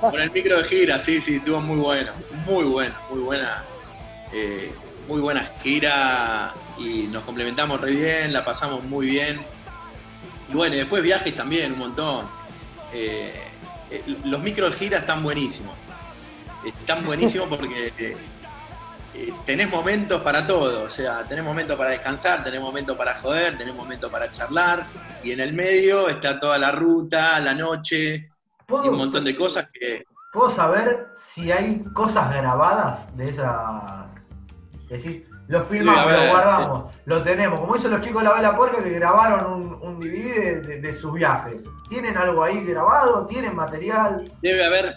con 0.00 0.20
el 0.20 0.30
micro 0.30 0.58
de 0.58 0.64
gira, 0.64 0.98
sí, 0.98 1.20
sí, 1.20 1.36
estuvo 1.36 1.60
muy 1.60 1.78
bueno. 1.78 2.12
Muy 2.46 2.64
bueno, 2.64 2.94
muy 3.10 3.20
buena. 3.20 3.64
Eh, 4.32 4.72
muy 5.08 5.20
buena 5.20 5.44
gira 5.62 6.54
y 6.78 7.08
nos 7.08 7.24
complementamos 7.24 7.80
re 7.80 7.92
bien, 7.92 8.32
la 8.32 8.44
pasamos 8.44 8.82
muy 8.84 9.08
bien. 9.08 9.40
Y 10.48 10.54
bueno, 10.54 10.76
después 10.76 11.02
viajes 11.02 11.34
también, 11.34 11.72
un 11.72 11.78
montón. 11.78 12.26
Eh, 12.92 13.34
eh, 13.90 14.02
los 14.24 14.40
micros 14.40 14.72
de 14.72 14.76
gira 14.76 14.98
están 14.98 15.22
buenísimos. 15.22 15.74
Están 16.64 17.04
buenísimos 17.04 17.48
porque 17.48 18.16
eh, 19.14 19.32
tenés 19.44 19.68
momentos 19.68 20.20
para 20.22 20.46
todo. 20.46 20.84
O 20.84 20.90
sea, 20.90 21.24
tenés 21.24 21.44
momentos 21.44 21.76
para 21.76 21.90
descansar, 21.90 22.44
tenés 22.44 22.60
momentos 22.60 22.96
para 22.96 23.14
joder, 23.20 23.58
tenés 23.58 23.74
momentos 23.74 24.10
para 24.10 24.30
charlar. 24.30 24.86
Y 25.22 25.32
en 25.32 25.40
el 25.40 25.52
medio 25.52 26.08
está 26.08 26.38
toda 26.38 26.58
la 26.58 26.72
ruta, 26.72 27.38
la 27.40 27.54
noche 27.54 28.30
y 28.68 28.88
un 28.88 28.96
montón 28.96 29.24
de 29.24 29.36
cosas 29.36 29.68
que. 29.72 30.04
¿Puedo 30.32 30.50
saber 30.50 31.08
si 31.34 31.50
hay 31.50 31.82
cosas 31.92 32.32
grabadas 32.32 33.16
de 33.16 33.30
esa 33.30 34.06
Decís, 34.90 35.22
lo 35.46 35.62
filmamos, 35.66 36.12
lo 36.12 36.30
guardamos, 36.30 36.96
lo 37.04 37.22
tenemos. 37.22 37.60
Como 37.60 37.76
hizo 37.76 37.88
los 37.88 38.00
chicos 38.00 38.22
de 38.22 38.28
la 38.28 38.34
Vela 38.34 38.56
Puerca 38.56 38.82
que 38.82 38.90
grabaron 38.90 39.52
un, 39.52 39.72
un 39.82 40.00
DVD 40.00 40.80
de, 40.80 40.92
sus 40.94 41.12
viajes. 41.12 41.62
¿Tienen 41.88 42.16
algo 42.16 42.42
ahí 42.42 42.64
grabado? 42.64 43.24
¿Tienen 43.26 43.54
material? 43.54 44.24
Debe 44.42 44.64
haber 44.64 44.96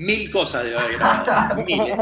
mil 0.00 0.30
cosas 0.30 0.64
de 0.64 0.78
haber 0.78 0.98
grabado. 0.98 1.60
¿eh? 1.68 1.96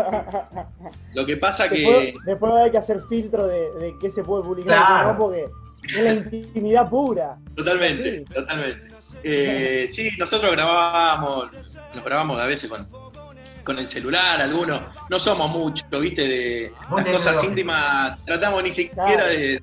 Lo 1.14 1.26
que 1.26 1.36
pasa 1.36 1.68
que. 1.68 2.14
Después 2.24 2.52
hay 2.54 2.70
que 2.70 2.78
hacer 2.78 3.02
filtro 3.08 3.46
de, 3.46 3.94
qué 4.00 4.10
se 4.10 4.22
puede 4.22 4.44
publicar, 4.44 5.16
porque 5.18 5.48
es 5.88 6.04
la 6.04 6.12
intimidad 6.14 6.88
pura. 6.88 7.36
Totalmente, 7.56 8.24
totalmente. 8.32 8.90
Eh, 9.24 9.86
sí, 9.90 10.10
nosotros 10.16 10.52
grabábamos, 10.52 11.50
nos 11.94 12.04
grabamos 12.04 12.40
a 12.40 12.46
veces 12.46 12.70
con 12.70 12.86
con 13.64 13.78
el 13.78 13.86
celular, 13.86 14.40
algunos. 14.40 14.80
No 15.10 15.18
somos 15.18 15.50
muchos, 15.50 15.84
¿viste? 16.00 16.26
De 16.26 16.72
las 16.90 17.04
cosas 17.04 17.44
íntimas. 17.44 18.24
Tratamos 18.24 18.62
ni 18.62 18.72
siquiera 18.72 19.26
de, 19.26 19.62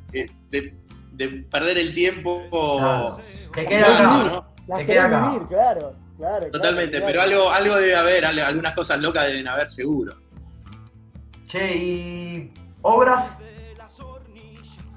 perder 1.49 1.79
el 1.79 1.95
tiempo. 1.95 2.43
Claro. 2.77 3.17
Que 3.51 3.65
queda 3.65 4.03
¿no? 4.03 4.45
Las 4.67 4.85
queda 4.85 5.07
vivir, 5.07 5.47
claro. 5.47 6.04
Claro, 6.17 6.49
Totalmente, 6.49 7.01
pero 7.01 7.21
algo, 7.21 7.49
algo 7.49 7.75
debe 7.75 7.95
haber, 7.95 8.25
algunas 8.25 8.73
cosas 8.73 8.99
locas 8.99 9.25
deben 9.27 9.47
haber 9.47 9.67
seguro. 9.67 10.13
Che, 11.47 11.75
¿y 11.75 12.53
obras? 12.81 13.35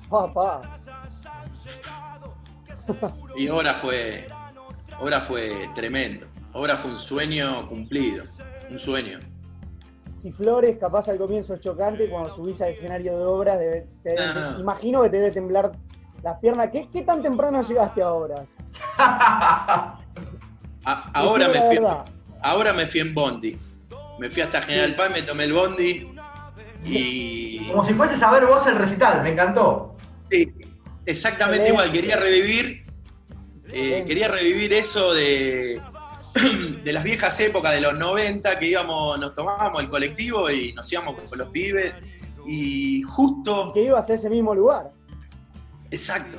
Papá. 0.09 0.61
Y 3.37 3.49
obra 3.49 3.75
fue, 3.75 4.27
obra 5.01 5.21
fue 5.21 5.69
tremendo. 5.75 6.27
Obra 6.53 6.77
fue 6.77 6.93
un 6.93 6.99
sueño 6.99 7.69
cumplido. 7.69 8.25
un 8.71 8.79
sueño. 8.81 9.19
Si 10.21 10.33
Flores, 10.33 10.79
capaz 10.79 11.09
al 11.09 11.19
comienzo 11.19 11.55
es 11.55 11.61
chocante, 11.61 12.09
cuando 12.09 12.35
subís 12.35 12.61
al 12.63 12.71
escenario 12.71 13.17
de 13.19 13.25
obras, 13.25 13.59
debe- 13.59 13.87
te 14.03 14.11
debe- 14.15 14.35
No, 14.35 14.53
no. 14.53 14.61
imagino 14.61 15.03
que 15.03 15.11
te 15.11 15.17
debe 15.19 15.31
temblar 15.33 15.73
las 16.23 16.39
piernas. 16.39 16.71
¿Qué, 16.73 16.89
qué 16.93 17.03
tan 17.03 17.23
temprano 17.23 17.61
llegaste 17.63 18.03
ahora? 18.03 18.45
A- 20.89 21.11
ahora, 21.13 21.49
me 21.49 21.61
fui, 21.69 21.79
ahora 22.43 22.73
me 22.73 22.87
fui 22.87 23.01
en 23.01 23.13
Bondi. 23.13 23.59
Me 24.19 24.31
fui 24.31 24.41
hasta 24.43 24.63
General 24.63 24.95
Paz, 24.97 25.11
me 25.11 25.23
tomé 25.23 25.45
el 25.45 25.53
Bondi 25.53 26.09
y... 26.85 27.69
Como 27.71 27.85
si 27.85 27.93
fueses 27.93 28.23
a 28.23 28.31
ver 28.31 28.47
vos 28.47 28.67
el 28.67 28.77
recital, 28.77 29.23
me 29.23 29.33
encantó. 29.33 29.97
Sí, 30.31 30.51
exactamente 31.05 31.69
Excelente. 31.69 31.69
igual. 31.69 31.93
Quería 31.93 32.17
revivir, 32.17 32.87
eh, 33.71 34.03
quería 34.07 34.29
revivir 34.29 34.73
eso 34.73 35.13
de, 35.13 35.79
de 36.85 36.93
las 36.93 37.05
viejas 37.05 37.39
épocas 37.41 37.75
de 37.75 37.83
los 37.83 37.99
90 37.99 38.59
que 38.59 38.67
íbamos, 38.69 39.21
nos 39.21 39.35
tomábamos 39.35 39.83
el 39.83 39.89
colectivo 39.89 40.51
y 40.51 40.73
nos 40.73 40.91
íbamos 40.91 41.21
con 41.21 41.39
los 41.39 41.49
pibes 41.49 41.93
y 42.47 43.03
justo, 43.03 43.73
Que 43.75 43.83
ibas 43.85 44.09
a 44.09 44.15
ese 44.15 44.31
mismo 44.31 44.55
lugar. 44.55 44.91
exacto. 45.91 46.39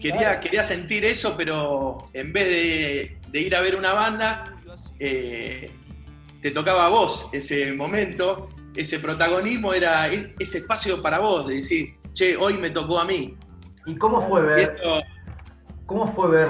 Quería, 0.00 0.40
quería 0.40 0.64
sentir 0.64 1.04
eso, 1.04 1.36
pero 1.36 2.08
en 2.14 2.32
vez 2.32 2.46
de, 2.46 3.18
de 3.28 3.40
ir 3.40 3.54
a 3.54 3.60
ver 3.60 3.76
una 3.76 3.92
banda, 3.92 4.44
eh, 4.98 5.70
te 6.40 6.50
tocaba 6.50 6.86
a 6.86 6.88
vos 6.88 7.28
ese 7.32 7.72
momento, 7.72 8.48
ese 8.74 8.98
protagonismo 8.98 9.74
era 9.74 10.08
e- 10.08 10.34
ese 10.38 10.58
espacio 10.58 11.02
para 11.02 11.18
vos, 11.18 11.46
de 11.48 11.56
decir, 11.56 11.96
che, 12.14 12.36
hoy 12.36 12.56
me 12.56 12.70
tocó 12.70 12.98
a 12.98 13.04
mí. 13.04 13.36
¿Y 13.86 13.96
cómo 13.96 14.20
fue 14.22 14.42
ver, 14.42 14.58
esto, 14.60 15.00
cómo 15.86 16.06
fue 16.06 16.30
ver, 16.30 16.48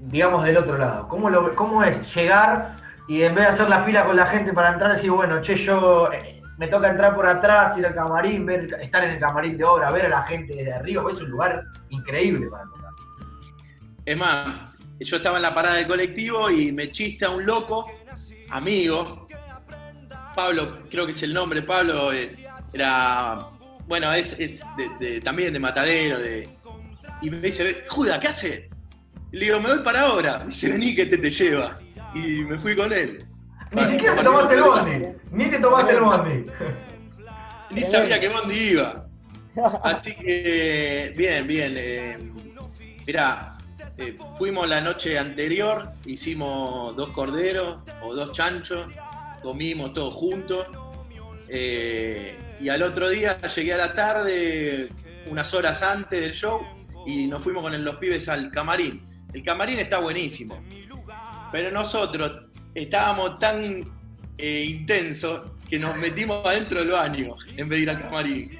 digamos, 0.00 0.44
del 0.44 0.56
otro 0.56 0.76
lado? 0.76 1.08
¿Cómo, 1.08 1.30
lo, 1.30 1.54
¿Cómo 1.54 1.84
es 1.84 2.14
llegar 2.14 2.76
y 3.06 3.22
en 3.22 3.34
vez 3.34 3.44
de 3.44 3.50
hacer 3.52 3.68
la 3.68 3.82
fila 3.82 4.04
con 4.04 4.16
la 4.16 4.26
gente 4.26 4.52
para 4.52 4.72
entrar, 4.72 4.92
decir, 4.92 5.10
bueno, 5.10 5.40
che, 5.40 5.54
yo 5.54 6.10
eh, 6.12 6.41
me 6.62 6.68
toca 6.68 6.90
entrar 6.90 7.12
por 7.16 7.26
atrás, 7.26 7.76
ir 7.76 7.84
al 7.84 7.92
camarín, 7.92 8.46
ver, 8.46 8.72
estar 8.80 9.02
en 9.02 9.10
el 9.14 9.18
camarín 9.18 9.58
de 9.58 9.64
obra, 9.64 9.90
ver 9.90 10.06
a 10.06 10.08
la 10.10 10.22
gente 10.22 10.54
desde 10.54 10.72
arriba? 10.72 11.02
Es 11.10 11.20
un 11.20 11.30
lugar 11.30 11.64
increíble 11.88 12.46
para 12.48 12.62
tocar. 12.66 12.90
Es 14.06 14.16
más, 14.16 14.72
yo 15.00 15.16
estaba 15.16 15.38
en 15.38 15.42
la 15.42 15.52
parada 15.52 15.74
del 15.78 15.88
colectivo 15.88 16.48
y 16.50 16.70
me 16.70 16.92
chista 16.92 17.30
un 17.30 17.44
loco, 17.44 17.90
amigo, 18.50 19.26
Pablo, 20.36 20.84
creo 20.88 21.04
que 21.04 21.10
es 21.10 21.22
el 21.24 21.34
nombre, 21.34 21.62
Pablo, 21.62 22.12
eh, 22.12 22.36
era, 22.72 23.40
bueno, 23.88 24.12
es, 24.12 24.38
de- 24.38 25.20
también 25.20 25.52
de 25.52 25.58
Matadero, 25.58 26.20
de, 26.20 26.48
y 27.22 27.28
me 27.28 27.40
dice, 27.40 27.84
Juda, 27.88 28.20
¿qué 28.20 28.28
hace? 28.28 28.70
Le 29.32 29.46
digo, 29.46 29.58
me 29.58 29.74
voy 29.74 29.82
para 29.82 30.02
ahora. 30.02 30.44
Dice, 30.46 30.70
vení 30.70 30.94
que 30.94 31.06
te 31.06 31.18
te 31.18 31.28
lleva. 31.30 31.76
Y 32.14 32.42
me 32.44 32.56
fui 32.56 32.76
con 32.76 32.92
él. 32.92 33.24
Ni 33.72 33.84
siquiera 33.86 34.16
te 34.16 34.24
tomaste 34.24 34.54
el 34.54 34.62
bondi, 34.62 35.08
ni 35.30 35.44
te 35.46 35.58
tomaste 35.58 35.92
el 35.92 36.00
bondi. 36.00 36.44
Ni 37.70 37.80
sabía 37.80 38.20
que 38.20 38.28
Bondi 38.28 38.54
iba. 38.54 39.06
Así 39.82 40.14
que, 40.14 41.14
bien, 41.16 41.46
bien. 41.46 41.74
Eh, 41.76 42.18
mirá, 43.06 43.56
eh, 43.96 44.18
fuimos 44.36 44.68
la 44.68 44.82
noche 44.82 45.18
anterior, 45.18 45.90
hicimos 46.04 46.94
dos 46.96 47.08
corderos 47.10 47.78
o 48.02 48.14
dos 48.14 48.32
chanchos, 48.32 48.88
comimos 49.42 49.94
todos 49.94 50.14
juntos. 50.14 50.66
eh, 51.48 52.36
y 52.60 52.68
al 52.68 52.82
otro 52.82 53.08
día 53.08 53.38
llegué 53.40 53.72
a 53.72 53.76
la 53.78 53.94
tarde, 53.94 54.88
unas 55.28 55.52
horas 55.52 55.82
antes 55.82 56.20
del 56.20 56.32
show, 56.32 56.60
y 57.06 57.26
nos 57.26 57.42
fuimos 57.42 57.62
con 57.62 57.84
los 57.84 57.96
pibes 57.96 58.28
al 58.28 58.50
camarín. 58.52 59.04
El 59.32 59.42
camarín 59.42 59.80
está 59.80 59.98
buenísimo, 59.98 60.62
pero 61.50 61.70
nosotros 61.72 62.51
estábamos 62.74 63.38
tan 63.38 63.84
eh, 64.38 64.64
intensos 64.68 65.42
que 65.68 65.78
nos 65.78 65.96
metimos 65.96 66.44
adentro 66.46 66.80
del 66.80 66.92
baño 66.92 67.36
en 67.56 67.68
vez 67.68 67.78
de 67.78 67.82
ir 67.82 67.90
al 67.90 68.00
camarín. 68.02 68.58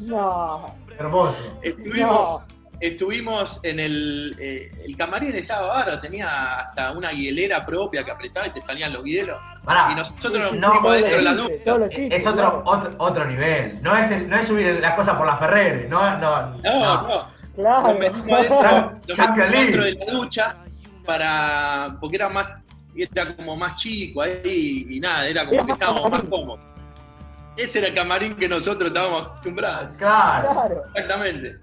No, 0.00 0.74
Hermoso. 0.98 1.58
Estuvimos, 1.62 2.10
no. 2.10 2.44
estuvimos 2.80 3.60
en 3.62 3.80
el. 3.80 4.36
eh, 4.38 4.70
el 4.86 4.96
camarín 4.96 5.34
estaba 5.34 5.68
bárbaro, 5.68 6.00
tenía 6.00 6.60
hasta 6.60 6.92
una 6.92 7.12
hielera 7.12 7.64
propia 7.64 8.04
que 8.04 8.10
apretaba 8.10 8.46
y 8.46 8.50
te 8.50 8.60
salían 8.60 8.92
los 8.92 9.04
hielos. 9.04 9.38
Pará, 9.64 9.88
Y 9.92 9.94
nosotros 9.94 10.32
Sí, 10.32 10.38
nos 10.38 10.50
sí, 10.50 10.58
no, 10.58 10.68
metimos 10.68 10.82
todos 10.82 10.94
adentro 10.96 11.16
de 11.16 11.22
la 11.22 11.34
ducha. 11.34 12.14
es 12.16 12.26
otro, 12.26 12.34
claro. 12.42 12.62
otro, 12.66 12.90
otro 12.98 13.24
nivel. 13.26 13.82
No 13.82 13.96
es, 13.96 14.10
el- 14.10 14.28
no 14.28 14.36
es 14.36 14.46
subir 14.46 14.78
las 14.80 14.94
cosas 14.94 15.16
por 15.16 15.26
la 15.26 15.36
Ferrere. 15.38 15.88
No, 15.88 16.18
no, 16.18 16.46
No, 16.62 17.02
no. 17.02 17.36
Claro. 17.56 17.88
Nos 17.88 17.98
metimos 17.98 18.32
adentro, 18.32 19.00
nos 19.08 19.18
metimos 19.18 19.50
dentro 19.50 19.84
de 19.84 19.92
la 19.94 20.12
ducha 20.12 20.56
para. 21.06 21.96
porque 22.00 22.16
era 22.16 22.28
más. 22.28 22.46
Era 23.02 23.34
como 23.36 23.56
más 23.56 23.76
chico 23.76 24.22
ahí 24.22 24.86
y 24.88 25.00
nada, 25.00 25.26
era 25.28 25.46
como 25.46 25.64
que 25.66 25.72
estábamos 25.72 26.10
más 26.10 26.22
cómodos. 26.24 26.64
Ese 27.56 27.78
era 27.78 27.88
el 27.88 27.94
camarín 27.94 28.36
que 28.36 28.48
nosotros 28.48 28.88
estábamos 28.88 29.22
acostumbrados. 29.26 29.88
Claro. 29.98 30.82
Exactamente. 30.94 31.58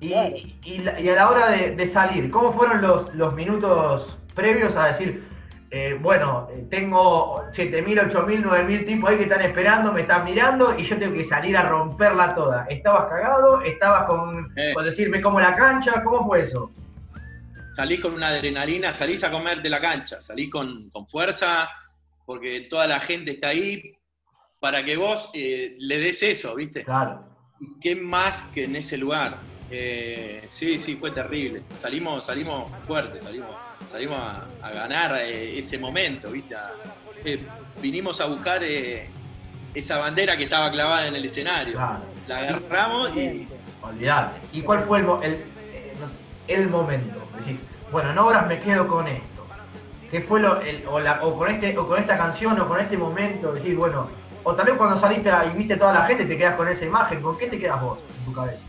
Y, 0.00 0.10
Claro. 0.10 0.36
y 0.36 0.82
y 1.02 1.08
a 1.08 1.14
la 1.14 1.30
hora 1.30 1.50
de, 1.50 1.74
de 1.74 1.86
salir, 1.86 2.30
¿cómo 2.30 2.52
fueron 2.52 2.82
los, 2.82 3.12
los 3.14 3.34
minutos 3.34 4.16
previos 4.34 4.76
a 4.76 4.88
decir, 4.88 5.26
eh, 5.70 5.98
bueno, 6.00 6.48
eh, 6.52 6.64
tengo 6.70 7.42
7.000, 7.52 8.08
8.000, 8.10 8.42
9.000 8.44 8.86
tipos 8.86 9.10
ahí 9.10 9.16
que 9.16 9.24
están 9.24 9.42
esperando, 9.42 9.92
me 9.92 10.02
están 10.02 10.24
mirando 10.24 10.78
y 10.78 10.84
yo 10.84 10.98
tengo 10.98 11.14
que 11.14 11.24
salir 11.24 11.56
a 11.56 11.62
romperla 11.64 12.34
toda? 12.34 12.64
¿Estabas 12.70 13.06
cagado? 13.08 13.60
¿Estabas 13.62 14.04
con, 14.04 14.52
Eh. 14.56 14.72
con 14.74 14.84
decirme 14.84 15.20
como 15.20 15.40
la 15.40 15.54
cancha? 15.56 16.02
¿Cómo 16.04 16.26
fue 16.26 16.42
eso? 16.42 16.70
Salís 17.70 18.00
con 18.00 18.14
una 18.14 18.28
adrenalina, 18.28 18.94
salís 18.94 19.22
a 19.24 19.30
comerte 19.30 19.68
la 19.70 19.80
cancha, 19.80 20.22
salís 20.22 20.50
con, 20.50 20.88
con 20.90 21.06
fuerza, 21.06 21.68
porque 22.26 22.62
toda 22.62 22.86
la 22.86 23.00
gente 23.00 23.32
está 23.32 23.48
ahí 23.48 23.94
para 24.60 24.84
que 24.84 24.96
vos 24.96 25.30
eh, 25.34 25.76
le 25.78 25.98
des 25.98 26.22
eso, 26.22 26.54
¿viste? 26.54 26.84
Claro. 26.84 27.24
¿Qué 27.80 27.94
más 27.96 28.44
que 28.54 28.64
en 28.64 28.76
ese 28.76 28.96
lugar? 28.96 29.38
Eh, 29.70 30.46
sí, 30.48 30.78
sí, 30.78 30.96
fue 30.96 31.10
terrible. 31.10 31.62
Salimos, 31.76 32.24
salimos 32.26 32.70
fuertes, 32.86 33.22
salimos, 33.22 33.56
salimos 33.90 34.18
a, 34.18 34.48
a 34.62 34.70
ganar 34.72 35.18
eh, 35.18 35.58
ese 35.58 35.78
momento, 35.78 36.30
¿viste? 36.30 36.54
A- 36.54 36.74
vinimos 37.80 38.20
a 38.20 38.26
buscar 38.26 38.62
esa 39.74 39.98
bandera 39.98 40.36
que 40.36 40.44
estaba 40.44 40.70
clavada 40.70 41.06
en 41.06 41.16
el 41.16 41.24
escenario. 41.24 41.74
Claro. 41.74 42.04
La 42.26 42.38
agarramos 42.38 43.16
y 43.16 43.48
Olvidate. 43.80 44.40
¿Y 44.52 44.62
cuál 44.62 44.84
fue 44.84 44.98
el, 45.00 45.06
el, 45.22 45.44
el 46.48 46.68
momento? 46.68 47.17
Decís, 47.38 47.58
bueno, 47.92 48.10
en 48.10 48.18
obras 48.18 48.46
me 48.46 48.60
quedo 48.60 48.86
con 48.88 49.06
esto. 49.08 49.46
¿Qué 50.10 50.20
fue 50.22 50.40
lo, 50.40 50.60
el- 50.60 50.84
o, 50.86 51.00
la- 51.00 51.22
o 51.22 51.36
con 51.36 51.50
este, 51.50 51.76
o 51.76 51.86
con 51.86 52.00
esta 52.00 52.16
canción 52.16 52.58
o 52.60 52.66
con 52.68 52.80
este 52.80 52.96
momento? 52.96 53.52
Decís, 53.52 53.76
bueno, 53.76 54.08
o 54.44 54.54
tal 54.54 54.66
vez 54.66 54.74
cuando 54.76 54.98
saliste 54.98 55.30
y 55.52 55.56
viste 55.56 55.76
toda 55.76 55.92
la 55.92 56.02
gente 56.06 56.24
te 56.24 56.38
quedas 56.38 56.54
con 56.56 56.68
esa 56.68 56.84
imagen. 56.84 57.20
¿Con 57.22 57.36
qué 57.36 57.46
te 57.48 57.58
quedas 57.58 57.80
vos 57.82 57.98
en 58.18 58.24
tu 58.24 58.32
cabeza? 58.32 58.62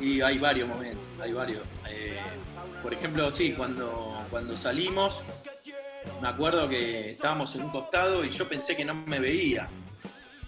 Y 0.00 0.20
hay 0.20 0.38
varios 0.38 0.68
momentos, 0.68 1.00
hay 1.22 1.32
varios. 1.32 1.60
Eh, 1.88 2.18
por 2.82 2.92
ejemplo, 2.92 3.30
sí, 3.30 3.52
cuando, 3.54 4.20
cuando 4.30 4.54
salimos, 4.56 5.18
me 6.20 6.28
acuerdo 6.28 6.68
que 6.68 7.12
estábamos 7.12 7.54
en 7.56 7.62
un 7.64 7.70
costado 7.70 8.22
y 8.24 8.28
yo 8.30 8.46
pensé 8.46 8.76
que 8.76 8.84
no 8.84 8.94
me 8.94 9.18
veía. 9.18 9.66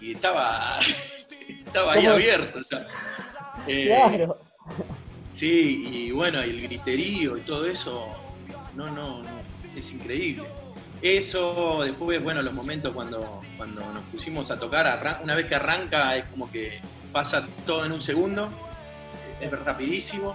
Y 0.01 0.12
estaba, 0.12 0.79
estaba 1.67 1.93
ahí 1.95 2.05
abierto. 2.07 2.59
o 2.59 2.62
sea. 2.62 2.87
Eh, 3.69 3.87
Claro. 3.87 4.37
Sí, 5.37 5.85
y 5.90 6.11
bueno, 6.12 6.40
el 6.40 6.62
griterío 6.62 7.37
y 7.37 7.40
todo 7.40 7.66
eso, 7.66 8.07
no, 8.75 8.90
no, 8.90 9.22
no, 9.22 9.29
es 9.77 9.92
increíble. 9.92 10.44
Eso, 11.03 11.83
después, 11.85 12.22
bueno, 12.22 12.40
los 12.40 12.55
momentos 12.55 12.94
cuando, 12.94 13.42
cuando 13.57 13.81
nos 13.92 14.03
pusimos 14.05 14.51
a 14.51 14.59
tocar, 14.59 15.20
una 15.22 15.35
vez 15.35 15.46
que 15.46 15.55
arranca 15.55 16.16
es 16.16 16.25
como 16.25 16.51
que 16.51 16.81
pasa 17.12 17.46
todo 17.66 17.85
en 17.85 17.92
un 17.92 18.01
segundo, 18.01 18.49
es 19.40 19.51
rapidísimo. 19.51 20.35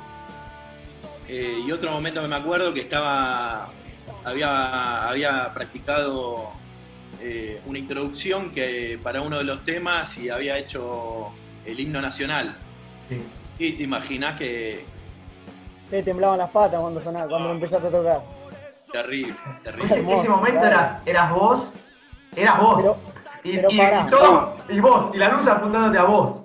Eh, 1.28 1.62
y 1.66 1.72
otro 1.72 1.92
momento 1.92 2.22
que 2.22 2.28
me 2.28 2.36
acuerdo 2.36 2.74
que 2.74 2.82
estaba, 2.82 3.72
había, 4.24 5.08
había 5.08 5.52
practicado 5.54 6.52
eh, 7.20 7.60
una 7.66 7.80
introducción 7.80 8.52
que 8.52 9.00
para 9.02 9.22
uno 9.22 9.40
de 9.40 9.46
los 9.46 9.64
temas 9.64 10.18
y 10.20 10.30
había 10.30 10.60
hecho 10.60 11.30
el 11.66 11.80
himno 11.80 12.02
nacional. 12.02 12.56
Sí. 13.10 13.18
Y 13.62 13.74
te 13.74 13.84
imaginas 13.84 14.40
que 14.40 14.84
Te 15.92 16.02
temblaban 16.02 16.40
las 16.40 16.50
patas 16.50 16.80
cuando 16.82 17.00
sonaba, 17.00 17.28
cuando 17.30 17.50
lo 17.50 17.54
empezaste 17.56 17.88
a 17.88 17.92
tocar. 17.92 18.22
terrible, 18.92 19.34
Ese, 19.34 19.64
terrible. 19.64 19.96
Hermoso, 19.98 20.20
ese 20.22 20.30
momento 20.30 20.66
eras, 20.66 21.02
eras 21.06 21.32
vos, 21.32 21.70
eras 22.36 22.60
vos. 22.60 22.76
Pero 22.82 22.98
y, 23.44 23.56
pero 23.58 23.72
y- 23.72 23.78
pará. 23.78 24.06
y 24.08 24.10
todo, 24.10 24.58
y 24.68 24.80
vos, 24.80 25.12
y 25.14 25.18
la 25.18 25.30
luz 25.30 25.48
apuntándote 25.48 25.98
a 26.00 26.04
vos. 26.06 26.38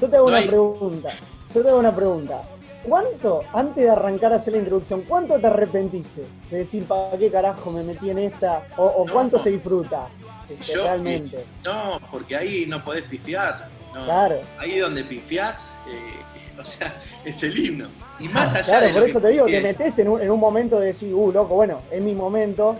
yo 0.00 0.08
te 0.08 0.16
hago 0.16 0.24
No 0.26 0.30
una 0.30 0.38
hay- 0.38 0.48
pregunta. 0.48 1.10
Yo 1.54 1.62
te 1.62 1.68
hago 1.68 1.78
una 1.78 1.94
pregunta. 1.94 2.42
¿Cuánto, 2.84 3.42
antes 3.52 3.84
de 3.84 3.90
arrancar 3.90 4.32
a 4.32 4.36
hacer 4.36 4.54
la 4.54 4.58
introducción, 4.60 5.02
cuánto 5.06 5.38
te 5.38 5.46
arrepentiste 5.46 6.24
de 6.50 6.56
decir, 6.58 6.84
¿para 6.84 7.16
qué 7.18 7.30
carajo 7.30 7.70
me 7.70 7.82
metí 7.82 8.08
en 8.08 8.18
esta? 8.18 8.62
¿O, 8.78 8.86
o 8.86 9.06
cuánto 9.12 9.38
se 9.38 9.50
disfruta 9.50 10.08
este, 10.48 10.72
Yo- 10.72 10.84
realmente? 10.84 11.44
No, 11.62 12.00
porque 12.10 12.34
ahí 12.34 12.64
no 12.66 12.82
podés 12.82 13.04
pifiar. 13.04 13.68
no. 13.94 14.04
Claro. 14.06 14.36
Ahí 14.58 14.78
donde 14.78 15.04
pifiás, 15.04 15.78
eh, 15.86 16.31
o 16.58 16.64
sea, 16.64 16.94
es 17.24 17.42
el 17.42 17.58
himno. 17.58 17.88
Y 18.18 18.28
más 18.28 18.54
allá 18.54 18.64
Claro, 18.64 18.86
de 18.86 18.92
por 18.92 19.02
eso 19.04 19.20
te 19.20 19.28
digo, 19.28 19.46
te 19.46 19.60
metes 19.60 19.98
en 19.98 20.08
un, 20.08 20.20
en 20.20 20.30
un 20.30 20.40
momento 20.40 20.78
de 20.78 20.88
decir, 20.88 21.12
uh, 21.14 21.32
loco, 21.32 21.54
bueno, 21.54 21.82
es 21.90 22.00
mi 22.02 22.14
momento. 22.14 22.76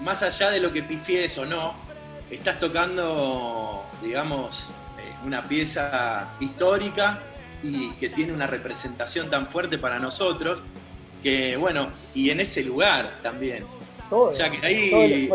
más 0.00 0.22
allá 0.22 0.50
de 0.50 0.60
lo 0.60 0.72
que 0.72 0.82
pifies 0.82 1.36
o 1.38 1.46
no, 1.46 1.74
estás 2.30 2.58
tocando, 2.58 3.84
digamos, 4.02 4.70
eh, 4.98 5.12
una 5.24 5.42
pieza 5.42 6.28
histórica 6.40 7.20
y 7.62 7.90
que 7.92 8.08
tiene 8.08 8.32
una 8.32 8.46
representación 8.46 9.30
tan 9.30 9.46
fuerte 9.48 9.78
para 9.78 9.98
nosotros, 9.98 10.60
que 11.22 11.56
bueno, 11.56 11.88
y 12.14 12.30
en 12.30 12.40
ese 12.40 12.64
lugar 12.64 13.10
también. 13.22 13.64
o 14.10 14.32
sea 14.32 14.50
que 14.50 14.66
ahí, 14.66 15.30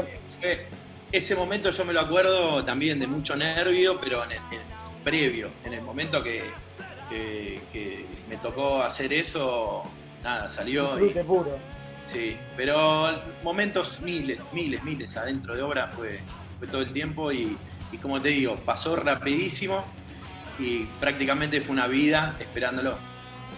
ese 1.12 1.36
momento 1.36 1.72
yo 1.72 1.86
me 1.86 1.94
lo 1.94 2.02
acuerdo 2.02 2.64
también 2.66 3.00
de 3.00 3.08
mucho 3.08 3.36
nervio, 3.36 4.00
pero 4.02 4.24
en 4.26 4.32
el, 4.34 4.40
previo, 5.04 5.50
en 5.64 5.74
el 5.74 5.82
momento 5.82 6.22
que, 6.22 6.44
me 7.10 8.38
tocó 8.38 8.82
hacer 8.84 9.14
eso, 9.14 9.84
nada, 10.24 10.50
salió. 10.50 11.04
Y, 11.04 11.12
puro. 11.24 11.58
Sí, 12.06 12.38
pero 12.56 13.22
momentos 13.44 14.00
miles, 14.02 14.52
miles, 14.54 14.82
miles 14.84 15.18
adentro 15.18 15.56
de 15.56 15.62
obra 15.62 15.88
fue, 15.88 16.22
fue 16.58 16.68
todo 16.68 16.82
el 16.82 16.94
tiempo 16.94 17.32
y, 17.32 17.58
y 17.92 17.98
como 17.98 18.22
te 18.22 18.30
digo, 18.30 18.56
pasó 18.56 18.96
rapidísimo 18.96 19.84
y 20.60 20.86
prácticamente 21.00 21.62
fue 21.62 21.74
una 21.74 21.88
vida 21.88 22.36
esperándolo. 22.40 22.96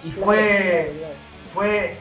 Y 0.03 0.11
fue, 0.11 0.91
fue 1.53 1.97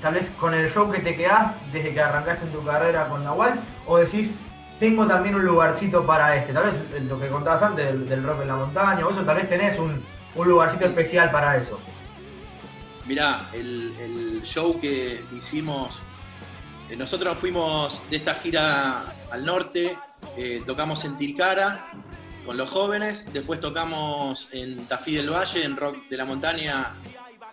tal 0.00 0.14
vez 0.14 0.30
con 0.38 0.54
el 0.54 0.70
show 0.70 0.90
que 0.90 1.00
te 1.00 1.16
quedás 1.16 1.52
desde 1.72 1.92
que 1.92 2.00
arrancaste 2.00 2.46
en 2.46 2.52
tu 2.52 2.64
carrera 2.64 3.08
con 3.08 3.24
Nahual, 3.24 3.60
o 3.86 3.98
decís, 3.98 4.30
tengo 4.78 5.06
también 5.06 5.34
un 5.34 5.44
lugarcito 5.44 6.06
para 6.06 6.36
este, 6.36 6.52
tal 6.52 6.64
vez 6.64 7.04
lo 7.04 7.20
que 7.20 7.28
contabas 7.28 7.62
antes 7.62 8.08
del, 8.08 8.22
rock 8.22 8.42
en 8.42 8.48
la 8.48 8.56
montaña, 8.56 9.06
o 9.06 9.10
eso 9.10 9.22
tal 9.22 9.36
vez 9.36 9.48
tenés 9.48 9.78
un, 9.78 10.02
lugarcito 10.36 10.86
especial 10.86 11.30
para 11.30 11.56
eso. 11.56 11.78
Mirá, 13.06 13.48
el, 13.52 14.42
show 14.44 14.80
que 14.80 15.22
hicimos, 15.36 16.00
eh, 16.88 16.96
nosotros 16.96 17.36
fuimos 17.38 18.02
de 18.08 18.16
esta 18.16 18.34
gira 18.34 19.12
al 19.30 19.44
norte, 19.44 19.96
eh, 20.36 20.62
tocamos 20.64 21.04
en 21.04 21.18
Tilcara 21.18 21.86
con 22.46 22.56
los 22.56 22.70
jóvenes, 22.70 23.30
después 23.32 23.60
tocamos 23.60 24.48
en 24.52 24.86
Tafí 24.86 25.14
del 25.14 25.30
Valle, 25.30 25.64
en 25.64 25.76
Rock 25.76 26.08
de 26.08 26.16
la 26.16 26.24
Montaña, 26.24 26.94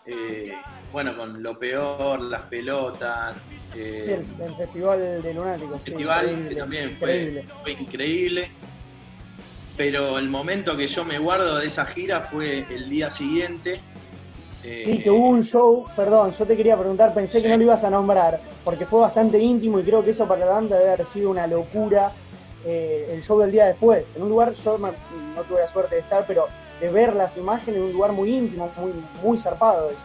eh, 0.06 0.54
bueno, 0.92 1.16
con 1.18 1.44
lo 1.44 1.60
peor, 1.60 2.22
las 2.22 2.44
pelotas. 2.44 3.36
Eh, 3.76 4.24
el, 4.40 4.56
Festival 4.56 5.22
de 5.22 5.34
Lunáticos. 5.34 5.82
El 5.86 5.92
festival 5.92 6.46
que 6.50 6.56
también 6.56 6.98
fue 6.98 7.72
increíble. 7.74 8.50
Pero 9.78 10.18
el 10.18 10.28
momento 10.28 10.76
que 10.76 10.88
yo 10.88 11.06
me 11.06 11.20
guardo 11.20 11.60
de 11.60 11.68
esa 11.68 11.86
gira 11.86 12.22
fue 12.22 12.66
el 12.70 12.90
día 12.90 13.12
siguiente. 13.12 13.80
sí, 14.64 15.02
que 15.04 15.10
hubo 15.12 15.28
un 15.28 15.44
show, 15.44 15.86
perdón, 15.96 16.34
yo 16.38 16.46
te 16.46 16.58
quería 16.58 16.76
preguntar, 16.76 17.14
pensé 17.14 17.42
que 17.42 17.48
no 17.48 17.58
lo 17.58 17.64
ibas 17.64 17.84
a 17.84 17.92
nombrar, 17.92 18.42
porque 18.66 18.88
fue 18.88 19.02
bastante 19.02 19.40
íntimo 19.40 19.80
y 19.80 19.84
creo 19.84 20.04
que 20.04 20.12
eso 20.12 20.28
para 20.28 20.46
la 20.46 20.52
banda 20.54 20.78
debe 20.78 20.92
haber 20.94 21.06
sido 21.06 21.30
una 21.30 21.46
locura 21.46 22.12
eh, 22.66 23.12
el 23.14 23.24
show 23.24 23.40
del 23.40 23.52
día 23.52 23.68
después. 23.68 24.04
En 24.16 24.24
un 24.24 24.30
lugar, 24.30 24.52
yo 24.54 24.78
no 24.80 25.44
tuve 25.44 25.62
la 25.62 25.68
suerte 25.68 25.96
de 25.96 26.02
estar, 26.02 26.26
pero 26.26 26.48
de 26.82 26.90
ver 26.90 27.16
las 27.16 27.38
imágenes 27.38 27.80
en 27.80 27.84
un 27.84 27.94
lugar 27.94 28.12
muy 28.12 28.36
íntimo, 28.36 28.72
muy, 28.78 28.92
muy 29.24 29.38
zarpado 29.38 29.90
eso. 29.90 30.00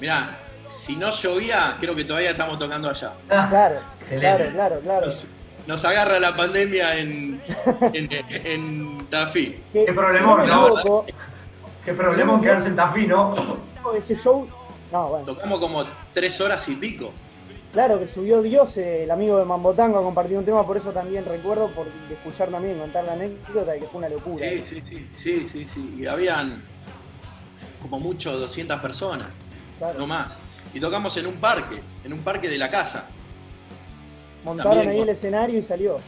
Mirá, 0.00 0.30
si 0.70 0.96
no 0.96 1.10
llovía, 1.10 1.76
creo 1.80 1.94
que 1.94 2.04
todavía 2.04 2.30
estamos 2.30 2.58
tocando 2.58 2.88
allá. 2.88 3.12
Claro, 3.28 3.80
claro, 4.08 4.44
claro, 4.52 4.80
claro. 4.80 5.12
Nos, 5.66 5.84
agarra 5.84 6.18
la 6.18 6.36
pandemia 6.36 6.98
en, 6.98 7.40
en, 7.92 9.06
Tafí. 9.08 9.60
Qué, 9.72 9.92
problema, 9.92 10.44
¿no? 10.44 11.04
Qué 11.84 11.92
problema 11.92 12.40
quedarse 12.40 12.68
en 12.68 12.76
Tafí, 12.76 13.06
¿no? 13.06 13.56
Ese 13.96 14.16
show, 14.16 14.48
no, 14.90 15.08
bueno. 15.08 15.26
Tocamos 15.26 15.60
como 15.60 15.84
tres 16.12 16.40
horas 16.40 16.68
y 16.68 16.74
pico. 16.76 17.12
Claro, 17.72 17.98
que 17.98 18.06
subió 18.06 18.42
Dios, 18.42 18.76
el 18.76 19.10
amigo 19.10 19.38
de 19.38 19.46
Mambotango, 19.46 19.98
a 19.98 20.02
compartir 20.02 20.36
un 20.36 20.44
tema, 20.44 20.66
por 20.66 20.76
eso 20.76 20.92
también 20.92 21.24
recuerdo, 21.24 21.68
por 21.68 21.86
escuchar 22.10 22.50
también, 22.50 22.78
contar 22.78 23.04
la 23.04 23.14
anécdota, 23.14 23.74
que 23.74 23.86
fue 23.86 23.98
una 23.98 24.10
locura. 24.10 24.46
Sí, 24.46 24.62
sí, 24.68 24.82
sí, 24.86 25.08
sí, 25.14 25.46
sí, 25.46 25.66
sí. 25.72 25.94
Y 25.98 26.06
habían 26.06 26.62
como 27.80 27.98
mucho 27.98 28.38
200 28.38 28.78
personas, 28.80 29.28
no 29.96 30.06
más. 30.06 30.32
Y 30.74 30.80
tocamos 30.80 31.16
en 31.16 31.26
un 31.26 31.34
parque, 31.34 31.80
en 32.04 32.12
un 32.12 32.20
parque 32.20 32.48
de 32.48 32.58
la 32.58 32.70
casa. 32.70 33.08
Montaron 34.44 34.88
ahí 34.88 35.00
el 35.00 35.08
escenario 35.08 35.58
y 35.58 35.62
salió. 35.62 35.98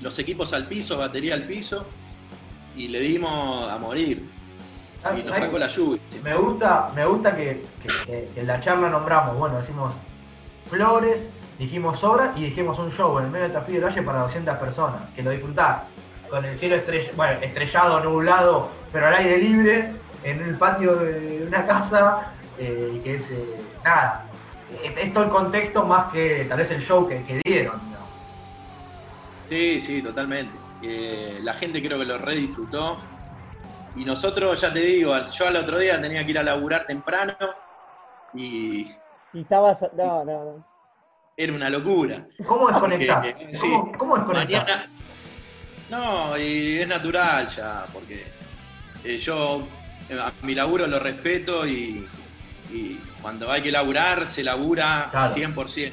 Los 0.00 0.18
equipos 0.18 0.52
al 0.52 0.66
piso, 0.66 0.98
batería 0.98 1.34
al 1.34 1.44
piso, 1.44 1.86
y 2.76 2.88
le 2.88 3.00
dimos 3.00 3.70
a 3.70 3.78
morir. 3.78 4.24
Y 5.16 5.22
nos 5.22 5.36
sacó 5.36 5.58
la 5.58 5.68
lluvia. 5.68 6.00
Me 6.22 6.34
gusta, 6.34 6.90
me 6.94 7.06
gusta 7.06 7.36
que 7.36 7.64
en 8.08 8.46
la 8.46 8.60
charla 8.60 8.88
nombramos, 8.88 9.38
bueno, 9.38 9.58
decimos 9.58 9.94
flores, 10.68 11.28
dijimos 11.58 12.02
obra 12.02 12.32
y 12.36 12.44
dijimos 12.44 12.78
un 12.78 12.90
show 12.90 13.18
en 13.18 13.26
el 13.26 13.30
medio 13.30 13.48
de 13.48 13.54
Tafí 13.54 13.72
del 13.72 13.84
Valle 13.84 14.02
para 14.02 14.20
200 14.20 14.56
personas, 14.56 15.00
que 15.14 15.22
lo 15.22 15.30
disfrutás 15.30 15.82
con 16.28 16.44
el 16.44 16.56
cielo 16.56 16.76
estrellado, 16.76 18.00
nublado, 18.00 18.68
pero 18.92 19.06
al 19.06 19.14
aire 19.14 19.38
libre, 19.38 19.92
en 20.24 20.42
el 20.42 20.56
patio 20.56 20.96
de 20.96 21.44
una 21.46 21.66
casa, 21.66 22.32
eh, 22.58 23.00
que 23.04 23.14
es, 23.16 23.30
eh, 23.30 23.44
nada, 23.84 24.25
es, 24.86 25.12
todo 25.12 25.24
el 25.24 25.30
contexto 25.30 25.84
más 25.84 26.12
que 26.12 26.46
tal 26.48 26.58
vez 26.58 26.70
el 26.70 26.82
show 26.82 27.08
que, 27.08 27.40
dieron. 27.44 27.80
Sí, 29.48 29.80
sí, 29.80 30.02
totalmente. 30.02 30.56
Eh, 30.82 31.38
la 31.42 31.54
gente 31.54 31.82
creo 31.82 31.98
que 31.98 32.04
lo 32.04 32.18
redisfrutó. 32.18 32.96
Y 33.94 34.04
nosotros, 34.04 34.60
ya 34.60 34.72
te 34.72 34.80
digo, 34.80 35.14
yo 35.30 35.48
al 35.48 35.56
otro 35.56 35.78
día 35.78 36.00
tenía 36.00 36.24
que 36.24 36.32
ir 36.32 36.38
a 36.38 36.42
laburar 36.42 36.86
temprano 36.86 37.34
y 38.34 38.92
y 39.36 39.42
estabas. 39.42 39.82
No, 39.94 40.24
no, 40.24 40.44
no. 40.44 40.64
Era 41.36 41.52
una 41.52 41.68
locura. 41.68 42.26
¿Cómo 42.46 42.68
desconectás? 42.68 43.34
¿Cómo, 43.60 43.92
¿Cómo 43.98 44.16
desconectás? 44.16 44.86
no, 45.90 46.38
y 46.38 46.80
es 46.80 46.88
natural 46.88 47.46
ya, 47.48 47.84
porque 47.92 48.24
eh, 49.04 49.18
yo 49.18 49.66
a 50.10 50.32
mi 50.42 50.54
laburo 50.54 50.86
lo 50.86 50.98
respeto 50.98 51.66
y, 51.66 52.08
cuando 53.22 53.50
hay 53.50 53.62
que 53.62 53.72
laburar, 53.72 54.28
se 54.28 54.42
labura 54.42 55.10
100%. 55.12 55.92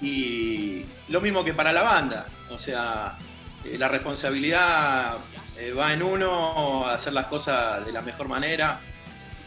Y 0.00 0.84
lo 1.08 1.20
mismo 1.20 1.44
que 1.44 1.54
para 1.54 1.72
la 1.72 1.82
banda, 1.82 2.26
o 2.50 2.58
sea, 2.58 3.16
eh, 3.64 3.76
la 3.78 3.88
responsabilidad 3.88 5.16
eh, 5.58 5.72
va 5.72 5.92
en 5.92 6.02
uno 6.02 6.86
a 6.86 6.94
hacer 6.94 7.12
las 7.12 7.26
cosas 7.26 7.84
de 7.84 7.92
la 7.92 8.00
mejor 8.00 8.28
manera. 8.28 8.80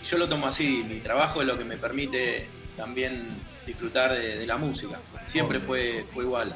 Y 0.01 0.05
yo 0.05 0.17
lo 0.17 0.27
tomo 0.27 0.47
así, 0.47 0.83
mi 0.87 0.99
trabajo 0.99 1.41
es 1.41 1.47
lo 1.47 1.57
que 1.57 1.63
me 1.63 1.77
permite 1.77 2.47
también 2.75 3.29
disfrutar 3.65 4.13
de, 4.13 4.45
la 4.45 4.57
música. 4.57 4.97
Siempre 5.27 5.59
fue, 5.59 6.03
fue 6.13 6.25
igual. 6.25 6.53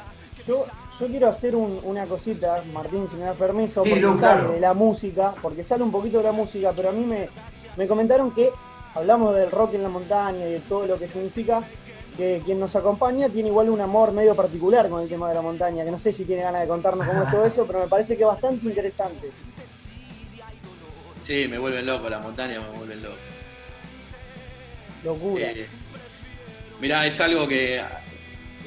Yo, 0.48 0.66
yo 1.00 1.08
quiero 1.08 1.30
hacer 1.30 1.56
una 1.56 2.06
cosita, 2.06 2.64
Martín, 2.74 3.08
si 3.10 3.16
me 3.16 3.26
da 3.26 3.34
permiso, 3.34 3.84
porque 3.84 4.20
sale 4.20 4.54
de 4.54 4.60
la 4.60 4.74
música, 4.74 5.34
porque 5.42 5.64
sale 5.64 5.84
un 5.84 5.92
poquito 5.92 6.18
de 6.18 6.24
la 6.24 6.32
música, 6.32 6.74
pero 6.76 6.90
a 6.90 6.92
mí 6.92 7.06
me, 7.06 7.30
me 7.78 7.88
comentaron 7.88 8.32
que 8.32 8.52
hablamos 8.96 9.36
del 9.36 9.52
rock 9.52 9.76
en 9.76 9.84
la 9.84 9.90
montaña 9.90 10.48
y 10.48 10.54
de 10.54 10.60
todo 10.62 10.88
lo 10.88 10.98
que 10.98 11.08
significa, 11.08 11.62
que 12.18 12.42
quien 12.46 12.60
nos 12.60 12.76
acompaña 12.76 13.30
tiene 13.30 13.50
igual 13.50 13.70
un 13.70 13.82
amor 13.82 14.14
medio 14.14 14.36
particular 14.36 14.90
con 14.90 15.04
el 15.04 15.10
tema 15.10 15.30
de 15.30 15.36
la 15.36 15.42
montaña, 15.42 15.84
que 15.84 15.92
no 15.92 16.00
sé 16.00 16.14
si 16.14 16.24
tiene 16.24 16.42
ganas 16.42 16.62
de 16.62 16.68
contarnos 16.68 17.06
cómo 17.06 17.24
es 17.24 17.32
todo 17.32 17.46
eso, 17.46 17.68
pero 17.68 17.80
me 17.80 17.88
parece 17.88 18.16
que 18.16 18.24
es 18.24 18.28
bastante 18.28 18.66
interesante. 18.66 19.30
Sí, 21.24 21.48
me 21.50 21.58
vuelven 21.58 21.86
loco, 21.86 22.10
la 22.10 22.20
montaña 22.20 22.60
me 22.62 22.78
vuelven 22.78 23.04
loco. 23.04 23.16
Locura. 25.04 25.52
Eh, 25.52 25.68
Mirá, 26.82 27.06
es 27.08 27.20
algo 27.22 27.48
que 27.48 27.82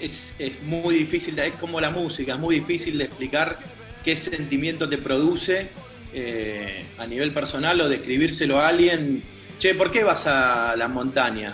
es, 0.01 0.37
muy 0.63 0.95
difícil, 0.95 1.39
es 1.39 1.55
como 1.55 1.81
la 1.81 1.91
música, 1.91 2.35
es 2.35 2.41
muy 2.41 2.57
difícil 2.57 2.99
de 2.99 3.05
explicar 3.05 3.59
qué 4.05 4.17
sentimiento 4.17 4.89
te 4.89 4.99
produce 4.99 5.69
eh, 6.13 6.85
a 6.99 7.07
nivel 7.07 7.33
personal 7.33 7.81
o 7.81 7.89
describírselo 7.89 8.61
a 8.61 8.69
alguien. 8.69 9.23
Che, 9.59 9.75
¿por 9.75 9.91
qué 9.91 10.05
vas 10.05 10.25
a 10.29 10.77
la 10.77 10.87
montaña? 10.87 11.53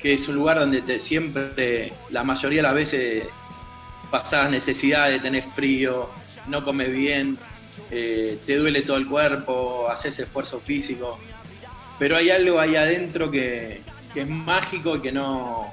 Que 0.00 0.14
es 0.14 0.26
un 0.26 0.34
lugar 0.34 0.58
donde 0.58 0.82
te, 0.82 0.98
siempre, 0.98 1.92
la 2.10 2.24
mayoría 2.24 2.58
de 2.58 2.62
las 2.62 2.74
veces, 2.74 3.28
pasás 4.10 4.50
necesidad 4.50 5.08
de 5.08 5.20
tener 5.20 5.44
frío, 5.44 6.10
no 6.48 6.64
comes 6.64 6.90
bien, 6.90 7.38
eh, 7.92 8.36
te 8.44 8.56
duele 8.56 8.82
todo 8.82 8.96
el 8.96 9.06
cuerpo, 9.06 9.88
haces 9.88 10.18
esfuerzo 10.18 10.58
físico. 10.58 11.20
Pero 11.96 12.16
hay 12.16 12.30
algo 12.30 12.58
ahí 12.58 12.74
adentro 12.74 13.30
que, 13.30 13.82
que 14.12 14.22
es 14.22 14.28
mágico 14.28 14.96
y 14.96 15.00
que 15.00 15.12
no. 15.12 15.72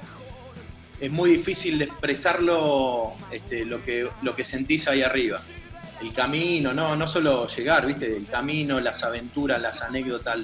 Es 1.00 1.10
muy 1.10 1.30
difícil 1.30 1.78
de 1.78 1.86
expresarlo 1.86 3.14
este, 3.32 3.64
lo, 3.64 3.82
que, 3.82 4.08
lo 4.22 4.36
que 4.36 4.44
sentís 4.44 4.86
ahí 4.86 5.02
arriba. 5.02 5.42
El 6.00 6.12
camino, 6.12 6.72
no, 6.72 6.94
no 6.94 7.08
solo 7.08 7.48
llegar, 7.48 7.86
¿viste? 7.86 8.16
El 8.18 8.26
camino, 8.26 8.78
las 8.78 9.02
aventuras, 9.02 9.60
las 9.60 9.82
anécdotas, 9.82 10.38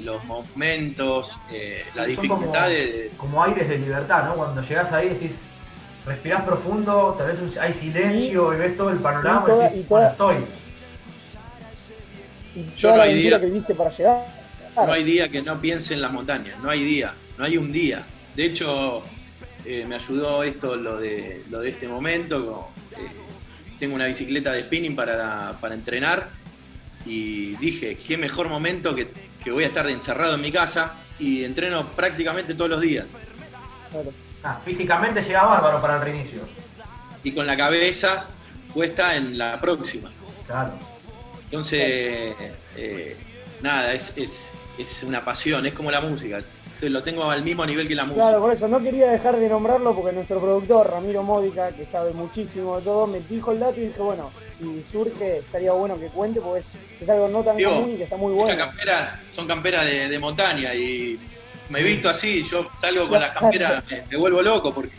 los 0.00 0.24
momentos, 0.24 1.38
eh, 1.52 1.84
la 1.94 2.04
dificultad 2.04 2.64
como, 2.64 2.68
de. 2.68 3.10
Como 3.16 3.44
aires 3.44 3.68
de 3.68 3.78
libertad, 3.78 4.24
¿no? 4.24 4.34
Cuando 4.34 4.62
llegás 4.62 4.92
ahí 4.92 5.10
decís, 5.10 5.32
respirás 6.06 6.42
profundo, 6.42 7.14
tal 7.18 7.28
vez 7.28 7.56
hay 7.58 7.72
silencio 7.72 8.54
y, 8.54 8.56
ves 8.56 8.76
todo 8.76 8.90
el 8.90 8.98
panorama 8.98 9.46
y, 9.48 9.78
decís, 9.78 9.86
estoy. 10.10 10.36
Y 12.54 12.66
Yo 12.76 12.96
no 12.96 13.02
hay 13.02 13.14
día 13.14 13.40
que 13.40 13.46
viste 13.46 13.74
para 13.74 13.90
llegar 13.90 14.38
no 14.86 14.92
hay 14.92 15.04
día 15.04 15.28
que 15.28 15.42
no 15.42 15.60
piense 15.60 15.94
en 15.94 16.02
las 16.02 16.12
montañas, 16.12 16.58
no 16.62 16.70
hay 16.70 16.84
día, 16.84 17.14
no 17.36 17.44
hay 17.44 17.56
un 17.56 17.72
día. 17.72 18.04
De 18.34 18.44
hecho, 18.44 19.02
eh, 19.64 19.84
me 19.86 19.96
ayudó 19.96 20.42
esto, 20.42 20.76
lo 20.76 20.98
de, 20.98 21.42
lo 21.50 21.60
de 21.60 21.70
este 21.70 21.88
momento, 21.88 22.68
eh, 22.92 23.08
tengo 23.78 23.94
una 23.94 24.06
bicicleta 24.06 24.52
de 24.52 24.62
spinning 24.62 24.94
para, 24.94 25.56
para 25.60 25.74
entrenar 25.74 26.28
y 27.08 27.56
dije, 27.56 27.96
qué 27.96 28.18
mejor 28.18 28.48
momento 28.48 28.94
que, 28.94 29.08
que, 29.42 29.50
voy 29.50 29.64
a 29.64 29.68
estar 29.68 29.88
encerrado 29.88 30.34
en 30.34 30.42
mi 30.42 30.52
casa 30.52 30.92
y 31.18 31.42
entreno 31.42 31.86
prácticamente 31.92 32.54
todos 32.54 32.70
los 32.70 32.80
días. 32.80 33.06
Ah, 34.44 34.60
físicamente 34.64 35.22
llega 35.22 35.44
bárbaro 35.44 35.80
para 35.80 35.96
el 35.96 36.02
reinicio. 36.02 36.42
Y 37.24 37.32
con 37.32 37.46
la 37.46 37.56
cabeza 37.56 38.26
puesta 38.72 39.16
en 39.16 39.38
la 39.38 39.58
próxima. 39.60 40.10
Claro. 40.46 40.72
Entonces, 41.44 42.34
eh, 42.76 43.16
nada, 43.62 43.94
es, 43.94 44.12
es, 44.16 44.48
es 44.78 45.02
una 45.02 45.24
pasión, 45.24 45.64
es 45.66 45.72
como 45.72 45.90
la 45.90 46.02
música 46.02 46.42
lo 46.82 47.02
tengo 47.02 47.30
al 47.30 47.42
mismo 47.42 47.66
nivel 47.66 47.88
que 47.88 47.94
la 47.94 48.04
música. 48.04 48.22
Claro, 48.22 48.40
por 48.40 48.52
eso 48.52 48.68
no 48.68 48.78
quería 48.80 49.10
dejar 49.10 49.36
de 49.36 49.48
nombrarlo 49.48 49.94
porque 49.94 50.12
nuestro 50.12 50.40
productor, 50.40 50.90
Ramiro 50.90 51.22
Módica, 51.22 51.72
que 51.72 51.86
sabe 51.86 52.12
muchísimo 52.12 52.76
de 52.76 52.82
todo, 52.82 53.06
me 53.06 53.20
dijo 53.20 53.52
el 53.52 53.60
dato 53.60 53.80
y 53.80 53.86
dije, 53.86 54.00
bueno, 54.00 54.30
si 54.58 54.84
surge 54.90 55.38
estaría 55.38 55.72
bueno 55.72 55.98
que 55.98 56.06
cuente 56.08 56.40
porque 56.40 56.64
es, 57.00 57.08
algo 57.08 57.28
no 57.28 57.42
tan 57.42 57.62
común 57.62 57.92
y 57.94 57.96
que 57.96 58.04
está 58.04 58.16
muy 58.16 58.32
bueno. 58.32 58.64
son 59.32 59.46
camperas 59.46 59.86
de, 59.86 60.18
montaña 60.18 60.74
y 60.74 61.18
me 61.68 61.80
he 61.80 61.82
visto 61.82 62.08
así, 62.08 62.44
yo 62.44 62.66
salgo 62.80 63.08
con 63.08 63.20
las 63.20 63.36
camperas, 63.36 63.82
me, 64.10 64.16
vuelvo 64.16 64.42
loco 64.42 64.72
porque 64.72 64.92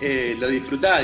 eh, 0.00 0.36
lo 0.38 0.48
disfrutás, 0.48 1.02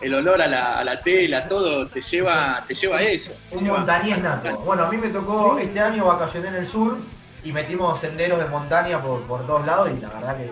el 0.00 0.14
olor 0.14 0.40
a 0.40 0.46
la, 0.48 1.02
tela, 1.02 1.46
todo 1.46 1.86
te 1.88 2.00
lleva, 2.00 2.64
te 2.66 2.74
lleva 2.74 2.98
a 2.98 3.02
eso. 3.02 3.32
Un 3.52 3.66
montañés 3.66 4.18
nato. 4.22 4.56
Bueno, 4.58 4.84
a 4.84 4.90
mí 4.90 4.96
me 4.96 5.08
tocó 5.08 5.58
este 5.58 5.78
año 5.78 6.06
vacacioné 6.06 6.48
en 6.48 6.54
el 6.54 6.66
sur 6.66 6.98
y 7.44 7.52
metimos 7.52 8.00
senderos 8.00 8.38
de 8.38 8.46
montaña 8.46 9.00
por, 9.00 9.22
por 9.22 9.46
todos 9.46 9.66
lados 9.66 9.90
y 9.96 10.00
la 10.00 10.08
verdad 10.10 10.36
que 10.36 10.50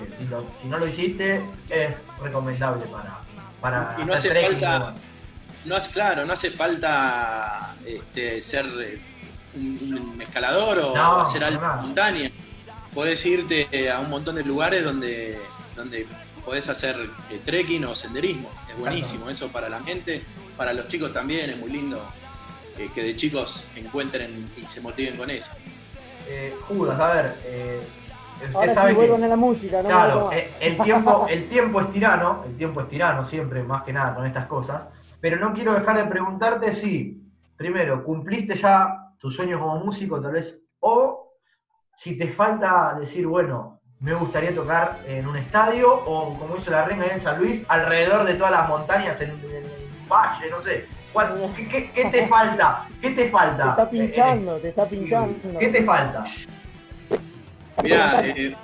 si, 0.62 0.68
no 0.68 0.78
lo 0.78 0.86
hiciste 0.86 1.44
es 1.68 1.94
recomendable 2.22 2.86
para, 2.86 3.18
para 3.60 3.96
y 4.00 4.04
no 4.04 4.14
hace 4.14 4.42
falta 4.42 4.94
no 5.64 5.76
hace 5.76 5.90
claro 5.90 6.24
no 6.24 6.32
hace 6.32 6.50
falta 6.50 7.74
este, 7.84 8.40
ser 8.40 8.66
eh, 8.80 9.00
un, 9.54 10.20
escalador 10.20 10.78
o 10.78 11.20
hacer 11.20 11.44
alta 11.44 11.76
montaña. 11.82 12.30
Podés 12.94 13.24
irte 13.26 13.90
a 13.90 14.00
un 14.00 14.10
montón 14.10 14.36
de 14.36 14.44
lugares 14.44 14.84
donde 14.84 15.38
donde 15.76 16.06
podés 16.44 16.68
hacer 16.68 17.10
eh, 17.30 17.40
trekking 17.44 17.84
o 17.84 17.94
senderismo. 17.94 18.50
Es 18.70 18.76
buenísimo 18.78 19.28
eso 19.28 19.48
para 19.48 19.68
la 19.68 19.80
gente 19.82 20.22
para 20.56 20.72
los 20.72 20.88
chicos 20.88 21.12
también 21.12 21.50
es 21.50 21.56
muy 21.56 21.70
lindo 21.70 22.02
eh, 22.78 22.88
que 22.94 23.02
de 23.02 23.14
chicos 23.14 23.64
encuentren 23.76 24.50
y 24.56 24.66
se 24.66 24.80
motiven 24.80 25.16
con 25.16 25.30
eso 25.30 25.52
eh, 26.28 26.54
Judas, 26.68 27.00
a 27.00 27.14
ver. 27.14 27.34
Eh, 27.44 27.80
Ahora 28.54 28.72
sabe 28.72 29.14
a 29.14 29.18
la 29.18 29.36
música, 29.36 29.82
¿no? 29.82 29.88
Claro, 29.88 30.32
eh, 30.32 30.48
el, 30.60 30.78
tiempo, 30.78 31.26
el 31.30 31.48
tiempo 31.48 31.80
es 31.80 31.90
tirano, 31.90 32.44
el 32.46 32.56
tiempo 32.56 32.80
es 32.82 32.88
tirano 32.88 33.24
siempre, 33.24 33.62
más 33.62 33.82
que 33.82 33.92
nada 33.92 34.14
con 34.14 34.26
estas 34.26 34.46
cosas. 34.46 34.86
Pero 35.20 35.38
no 35.38 35.52
quiero 35.52 35.74
dejar 35.74 35.96
de 35.96 36.04
preguntarte 36.04 36.72
si, 36.74 37.20
primero, 37.56 38.04
cumpliste 38.04 38.54
ya 38.54 39.12
tus 39.18 39.34
sueños 39.34 39.60
como 39.60 39.84
músico, 39.84 40.20
tal 40.20 40.32
vez, 40.32 40.60
o 40.78 41.32
si 41.96 42.16
te 42.16 42.28
falta 42.28 42.96
decir, 42.98 43.26
bueno, 43.26 43.80
me 43.98 44.14
gustaría 44.14 44.54
tocar 44.54 45.00
en 45.06 45.26
un 45.26 45.36
estadio, 45.36 45.92
o 45.92 46.38
como 46.38 46.56
hizo 46.56 46.70
la 46.70 46.84
Renga 46.84 47.06
en 47.06 47.20
San 47.20 47.40
Luis, 47.40 47.64
alrededor 47.68 48.24
de 48.24 48.34
todas 48.34 48.52
las 48.52 48.68
montañas, 48.68 49.20
en, 49.20 49.30
en 49.30 49.64
un 49.64 50.08
valle, 50.08 50.48
no 50.50 50.60
sé. 50.60 50.86
¿Qué, 51.94 52.08
te 52.12 52.26
falta? 52.26 52.86
¿Qué 53.00 53.10
te 53.10 53.28
falta? 53.28 53.64
Te 53.64 53.70
está 53.70 53.90
pinchando, 53.90 54.56
te 54.58 54.68
está 54.68 54.86
pinchando. 54.86 55.58
¿Qué 55.58 55.68
te 55.68 55.84
falta? 55.84 56.24
Mira, 57.82 58.20
eh, 58.24 58.56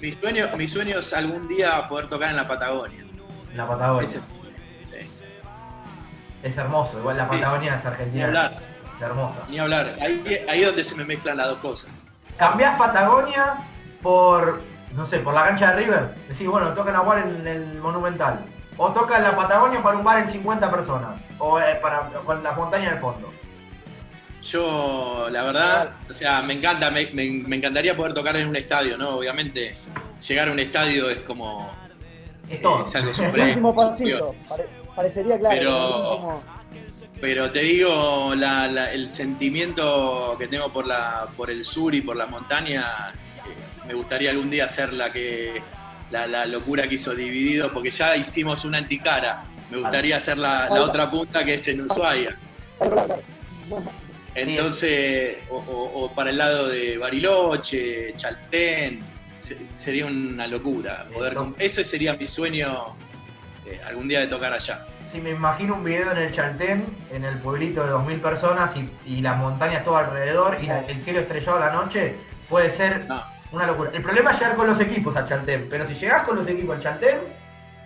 mi, 0.00 0.12
sueño, 0.12 0.48
mi 0.56 0.68
sueño 0.68 0.98
es 1.00 1.12
algún 1.12 1.48
día 1.48 1.86
poder 1.88 2.08
tocar 2.08 2.30
en 2.30 2.36
la 2.36 2.46
Patagonia. 2.46 3.04
En 3.50 3.56
la 3.56 3.68
Patagonia. 3.68 4.20
Es, 6.42 6.56
hermoso, 6.56 6.98
igual 6.98 7.16
la 7.16 7.28
Patagonia 7.28 7.76
es 7.76 7.84
Argentina. 7.84 8.16
Ni 8.16 8.22
hablar. 8.22 8.52
Es 8.96 9.02
hermosa. 9.02 9.40
Ni 9.48 9.58
hablar. 9.58 9.96
Ahí, 10.00 10.44
ahí 10.48 10.60
es 10.60 10.66
donde 10.66 10.84
se 10.84 10.94
me 10.94 11.04
mezclan 11.04 11.36
las 11.36 11.48
dos 11.48 11.58
cosas. 11.58 11.90
¿Cambiás 12.36 12.78
Patagonia 12.78 13.56
por, 14.02 14.60
no 14.94 15.04
sé, 15.04 15.18
por 15.18 15.34
la 15.34 15.44
cancha 15.44 15.72
de 15.72 15.84
River? 15.84 16.14
Decís, 16.28 16.46
bueno, 16.46 16.72
tocan 16.74 16.94
a 16.94 17.00
jugar 17.00 17.26
en 17.26 17.46
el 17.46 17.78
Monumental. 17.78 18.40
O 18.78 18.92
toca 18.92 19.18
en 19.18 19.24
la 19.24 19.36
Patagonia 19.36 19.82
para 19.82 19.98
un 19.98 20.04
bar 20.04 20.20
en 20.20 20.30
50 20.30 20.70
personas. 20.70 21.20
O 21.38 21.60
eh, 21.60 21.78
para, 21.82 22.08
con 22.24 22.42
las 22.42 22.56
montañas 22.56 22.94
de 22.94 23.00
fondo. 23.00 23.32
Yo, 24.42 25.28
la 25.30 25.42
verdad, 25.42 25.90
o 26.08 26.14
sea, 26.14 26.42
me 26.42 26.54
encanta, 26.54 26.90
me, 26.90 27.02
encantaría 27.02 27.96
poder 27.96 28.14
tocar 28.14 28.36
en 28.36 28.48
un 28.48 28.56
estadio, 28.56 28.96
¿no? 28.96 29.16
Obviamente, 29.16 29.74
llegar 30.26 30.48
a 30.48 30.52
un 30.52 30.60
estadio 30.60 31.10
es 31.10 31.18
como. 31.18 31.70
Es 32.48 32.62
todo. 32.62 32.84
es 32.84 32.94
algo 32.94 33.12
El 33.34 33.48
último 33.48 33.74
pasito, 33.74 34.34
parecería 34.94 35.38
claro. 35.38 35.54
Pero, 35.58 36.42
pero 37.20 37.52
te 37.52 37.60
digo, 37.60 38.32
el 38.32 39.10
sentimiento 39.10 40.36
que 40.38 40.46
tengo 40.46 40.68
por, 40.70 40.86
la, 40.86 41.26
por 41.36 41.50
el 41.50 41.64
sur 41.64 41.94
y 41.94 42.00
por 42.00 42.16
la 42.16 42.26
montaña, 42.26 43.12
eh, 43.44 43.86
me 43.88 43.94
gustaría 43.94 44.30
algún 44.30 44.48
día 44.48 44.68
ser 44.68 44.92
la 44.92 45.10
que 45.10 45.60
la, 46.10 46.46
locura 46.46 46.88
que 46.88 46.96
hizo 46.96 47.14
Dividido, 47.14 47.72
porque 47.72 47.90
ya 47.90 48.16
hicimos 48.16 48.64
una 48.64 48.78
anticara. 48.78 49.44
Me 49.70 49.78
gustaría 49.78 50.16
hacer 50.16 50.38
la, 50.38 50.68
otra 50.70 51.10
punta 51.10 51.44
que 51.44 51.54
es 51.54 51.68
en 51.68 51.82
Ushuaia. 51.82 52.36
Entonces, 54.34 55.38
o, 55.50 56.10
para 56.14 56.30
el 56.30 56.38
lado 56.38 56.68
de 56.68 56.96
Bariloche, 56.96 58.14
Chaltén, 58.16 59.00
sería 59.76 60.06
una 60.06 60.46
locura. 60.46 61.06
Poder, 61.12 61.36
ese 61.58 61.84
sería 61.84 62.14
mi 62.14 62.28
sueño 62.28 62.94
eh, 63.66 63.80
algún 63.86 64.08
día 64.08 64.20
de 64.20 64.28
tocar 64.28 64.52
allá. 64.52 64.86
Si 65.12 65.20
me 65.20 65.30
imagino 65.30 65.74
un 65.74 65.84
video 65.84 66.12
en 66.12 66.18
el 66.18 66.34
Chaltén, 66.34 66.84
en 67.12 67.24
el 67.24 67.36
pueblito 67.38 67.84
de 67.84 67.92
2.000 67.92 68.20
personas 68.20 68.70
y, 69.06 69.20
las 69.20 69.38
montañas 69.38 69.84
todo 69.84 69.96
alrededor 69.96 70.58
y 70.62 70.68
el 70.68 71.02
cielo 71.02 71.20
estrellado 71.20 71.56
a 71.56 71.60
la 71.60 71.72
noche, 71.72 72.14
puede 72.48 72.70
ser 72.70 73.06
una 73.52 73.66
locura. 73.66 73.90
El 73.92 74.02
problema 74.02 74.32
es 74.32 74.38
llegar 74.38 74.56
con 74.56 74.66
los 74.66 74.80
equipos 74.80 75.16
a 75.16 75.26
Chaltén, 75.26 75.66
pero 75.70 75.86
si 75.86 75.94
llegás 75.94 76.24
con 76.24 76.36
los 76.36 76.46
equipos 76.46 76.76
al 76.76 76.82
Chaltén, 76.82 77.18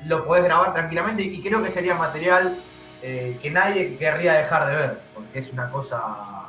lo 0.06 0.24
podés 0.24 0.44
grabar 0.44 0.74
tranquilamente 0.74 1.22
y 1.22 1.40
creo 1.40 1.62
que 1.62 1.70
sería 1.70 1.94
material 1.94 2.56
eh, 3.02 3.36
que 3.40 3.50
nadie 3.50 3.96
querría 3.96 4.34
dejar 4.34 4.68
de 4.68 4.76
ver, 4.76 5.00
porque 5.14 5.38
es 5.38 5.52
una 5.52 5.70
cosa 5.70 6.48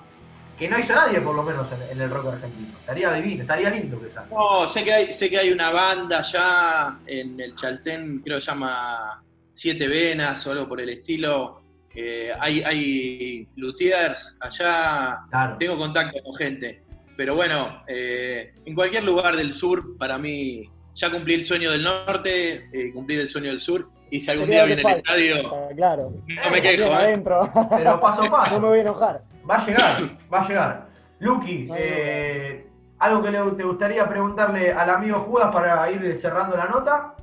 que 0.57 0.67
no 0.69 0.77
hizo 0.77 0.93
nadie, 0.93 1.19
por 1.19 1.35
lo 1.35 1.43
menos, 1.43 1.67
en, 1.91 1.99
el 1.99 2.09
rock 2.09 2.33
argentino. 2.33 2.77
Estaría 2.79 3.11
divino, 3.13 3.41
estaría 3.41 3.69
lindo 3.69 3.99
que 3.99 4.09
salga. 4.09 4.29
No, 4.35 4.71
sé 4.71 4.83
que, 4.83 4.93
hay, 4.93 5.11
sé 5.11 5.29
que 5.29 5.39
hay 5.39 5.51
una 5.51 5.71
banda 5.71 6.21
ya 6.21 6.99
en 7.07 7.39
el 7.39 7.55
Chaltén, 7.55 8.21
creo 8.23 8.37
que 8.37 8.41
se 8.41 8.51
llama 8.51 9.23
Siete 9.51 9.87
Venas 9.87 10.45
o 10.45 10.51
algo 10.51 10.67
por 10.67 10.79
el 10.79 10.89
estilo. 10.89 11.61
Eh, 11.95 12.31
hay, 12.39 12.61
hay 12.63 13.47
luthiers 13.55 14.35
allá, 14.39 15.19
tengo 15.59 15.77
contacto 15.77 16.21
con 16.23 16.35
gente. 16.35 16.83
Pero 17.15 17.35
bueno, 17.35 17.83
eh, 17.87 18.53
en 18.65 18.75
cualquier 18.75 19.03
lugar 19.03 19.35
del 19.35 19.51
sur, 19.51 19.97
para 19.97 20.17
mí, 20.17 20.69
ya 20.95 21.11
cumplí 21.11 21.35
el 21.35 21.43
sueño 21.43 21.71
del 21.71 21.83
norte, 21.83 22.69
eh, 22.71 22.91
cumplir 22.93 23.19
el 23.19 23.29
sueño 23.29 23.49
del 23.49 23.61
sur. 23.61 23.89
Y 24.09 24.19
si 24.19 24.31
algún 24.31 24.49
día 24.49 24.65
viene 24.65 24.81
el 24.81 24.97
estadio, 24.97 25.35
ah, 25.51 25.69
claro. 25.75 26.13
no 26.27 26.51
me 26.51 26.61
quejo. 26.61 26.83
¿eh? 26.83 26.93
Adentro. 26.93 27.49
Pero 27.69 27.99
paso 27.99 28.23
a 28.23 28.29
paso. 28.31 28.55
No 28.55 28.61
me 28.61 28.67
voy 28.67 28.77
a 28.79 28.81
enojar. 28.81 29.23
Va 29.49 29.55
a 29.55 29.65
llegar, 29.65 29.95
va 30.31 30.41
a 30.41 30.47
llegar. 30.47 30.87
Lucky, 31.19 31.69
eh, 31.75 32.67
¿algo 32.99 33.23
que 33.23 33.31
te 33.31 33.63
gustaría 33.63 34.07
preguntarle 34.07 34.71
al 34.71 34.89
amigo 34.89 35.19
Judas 35.19 35.51
para 35.51 35.89
ir 35.91 36.15
cerrando 36.17 36.55
la 36.57 36.65
nota? 36.65 37.15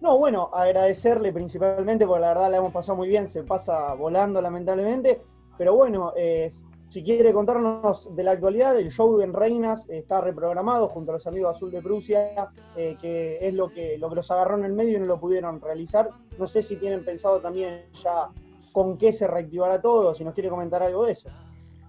No, 0.00 0.18
bueno, 0.18 0.50
agradecerle 0.52 1.32
principalmente, 1.32 2.06
porque 2.06 2.20
la 2.20 2.28
verdad 2.28 2.50
la 2.50 2.58
hemos 2.58 2.72
pasado 2.72 2.96
muy 2.96 3.08
bien, 3.08 3.28
se 3.28 3.42
pasa 3.42 3.94
volando 3.94 4.40
lamentablemente, 4.40 5.20
pero 5.56 5.74
bueno, 5.74 6.12
eh, 6.16 6.50
si 6.96 7.02
quiere 7.02 7.30
contarnos 7.30 8.16
de 8.16 8.24
la 8.24 8.30
actualidad, 8.30 8.74
el 8.78 8.90
show 8.90 9.18
de 9.18 9.26
Reinas 9.26 9.86
está 9.90 10.22
reprogramado 10.22 10.88
junto 10.88 11.10
a 11.10 11.14
los 11.16 11.26
amigos 11.26 11.54
Azul 11.54 11.70
de 11.70 11.82
Prusia, 11.82 12.48
eh, 12.74 12.96
que 12.98 13.36
es 13.38 13.52
lo 13.52 13.68
que, 13.68 13.98
lo 13.98 14.08
que 14.08 14.14
los 14.14 14.30
agarró 14.30 14.56
en 14.56 14.64
el 14.64 14.72
medio 14.72 14.96
y 14.96 15.00
no 15.00 15.04
lo 15.04 15.20
pudieron 15.20 15.60
realizar. 15.60 16.08
No 16.38 16.46
sé 16.46 16.62
si 16.62 16.76
tienen 16.76 17.04
pensado 17.04 17.38
también 17.38 17.84
ya 18.02 18.28
con 18.72 18.96
qué 18.96 19.12
se 19.12 19.26
reactivará 19.26 19.78
todo, 19.78 20.14
si 20.14 20.24
nos 20.24 20.32
quiere 20.32 20.48
comentar 20.48 20.82
algo 20.82 21.04
de 21.04 21.12
eso. 21.12 21.28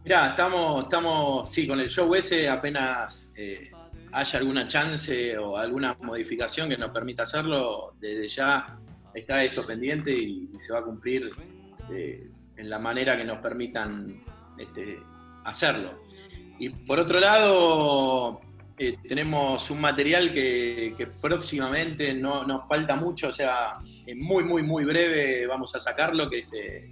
Mirá, 0.03 0.27
estamos, 0.27 0.83
estamos, 0.83 1.49
sí, 1.49 1.65
con 1.65 1.79
el 1.79 1.87
show 1.87 2.13
ese 2.13 2.49
apenas 2.49 3.31
eh, 3.37 3.71
haya 4.11 4.39
alguna 4.39 4.67
chance 4.67 5.37
o 5.37 5.55
alguna 5.55 5.95
modificación 6.01 6.67
que 6.67 6.77
nos 6.77 6.91
permita 6.91 7.23
hacerlo, 7.23 7.93
desde 7.97 8.27
ya 8.27 8.77
está 9.13 9.41
eso 9.41 9.65
pendiente 9.65 10.11
y, 10.11 10.49
se 10.59 10.73
va 10.73 10.79
a 10.79 10.83
cumplir 10.83 11.29
eh, 11.93 12.29
en 12.57 12.69
la 12.69 12.77
manera 12.77 13.15
que 13.15 13.23
nos 13.23 13.37
permitan 13.37 14.21
este, 14.57 14.99
hacerlo. 15.43 15.91
Y 16.59 16.69
por 16.69 16.99
otro 16.99 17.19
lado, 17.19 18.41
eh, 18.79 18.97
tenemos 19.07 19.71
un 19.71 19.81
material 19.81 20.31
que, 20.31 21.07
próximamente 21.19 22.13
no 22.13 22.43
nos 22.43 22.67
falta 22.67 22.95
mucho, 22.95 23.29
o 23.29 23.33
sea, 23.33 23.79
en 24.05 24.21
muy, 24.21 24.43
muy, 24.43 24.61
muy 24.61 24.85
breve 24.85 25.47
vamos 25.47 25.73
a 25.75 25.79
sacarlo, 25.79 26.29
que 26.29 26.39
es, 26.39 26.53
eh, 26.53 26.89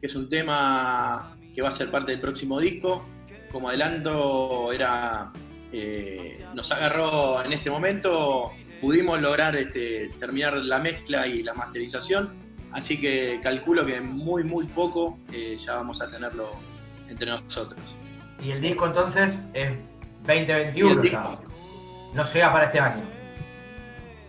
que 0.00 0.06
es 0.06 0.14
un 0.14 0.28
tema 0.28 1.36
que 1.54 1.62
va 1.62 1.70
a 1.70 1.72
ser 1.72 1.90
parte 1.90 2.12
del 2.12 2.20
próximo 2.20 2.60
disco. 2.60 3.06
Como 3.50 3.68
adelanto, 3.68 4.72
era, 4.72 5.32
eh, 5.72 6.44
nos 6.54 6.70
agarró 6.72 7.42
en 7.42 7.52
este 7.52 7.70
momento, 7.70 8.50
pudimos 8.80 9.20
lograr 9.20 9.54
este, 9.56 10.10
terminar 10.18 10.56
la 10.56 10.78
mezcla 10.78 11.26
y 11.26 11.42
la 11.42 11.54
masterización 11.54 12.42
así 12.72 13.00
que 13.00 13.38
calculo 13.40 13.86
que 13.86 14.00
muy, 14.00 14.42
muy 14.42 14.66
poco 14.66 15.16
ya 15.64 15.76
vamos 15.76 16.02
a 16.02 16.10
tenerlo 16.10 16.50
entre 17.08 17.26
nosotros. 17.26 17.96
Y 18.42 18.50
el 18.50 18.60
disco 18.60 18.86
entonces 18.86 19.32
es 19.52 19.72
2021, 20.26 21.02
ya. 21.04 21.38
no 22.14 22.32
llega 22.32 22.52
para 22.52 22.66
este 22.66 22.80
año. 22.80 23.02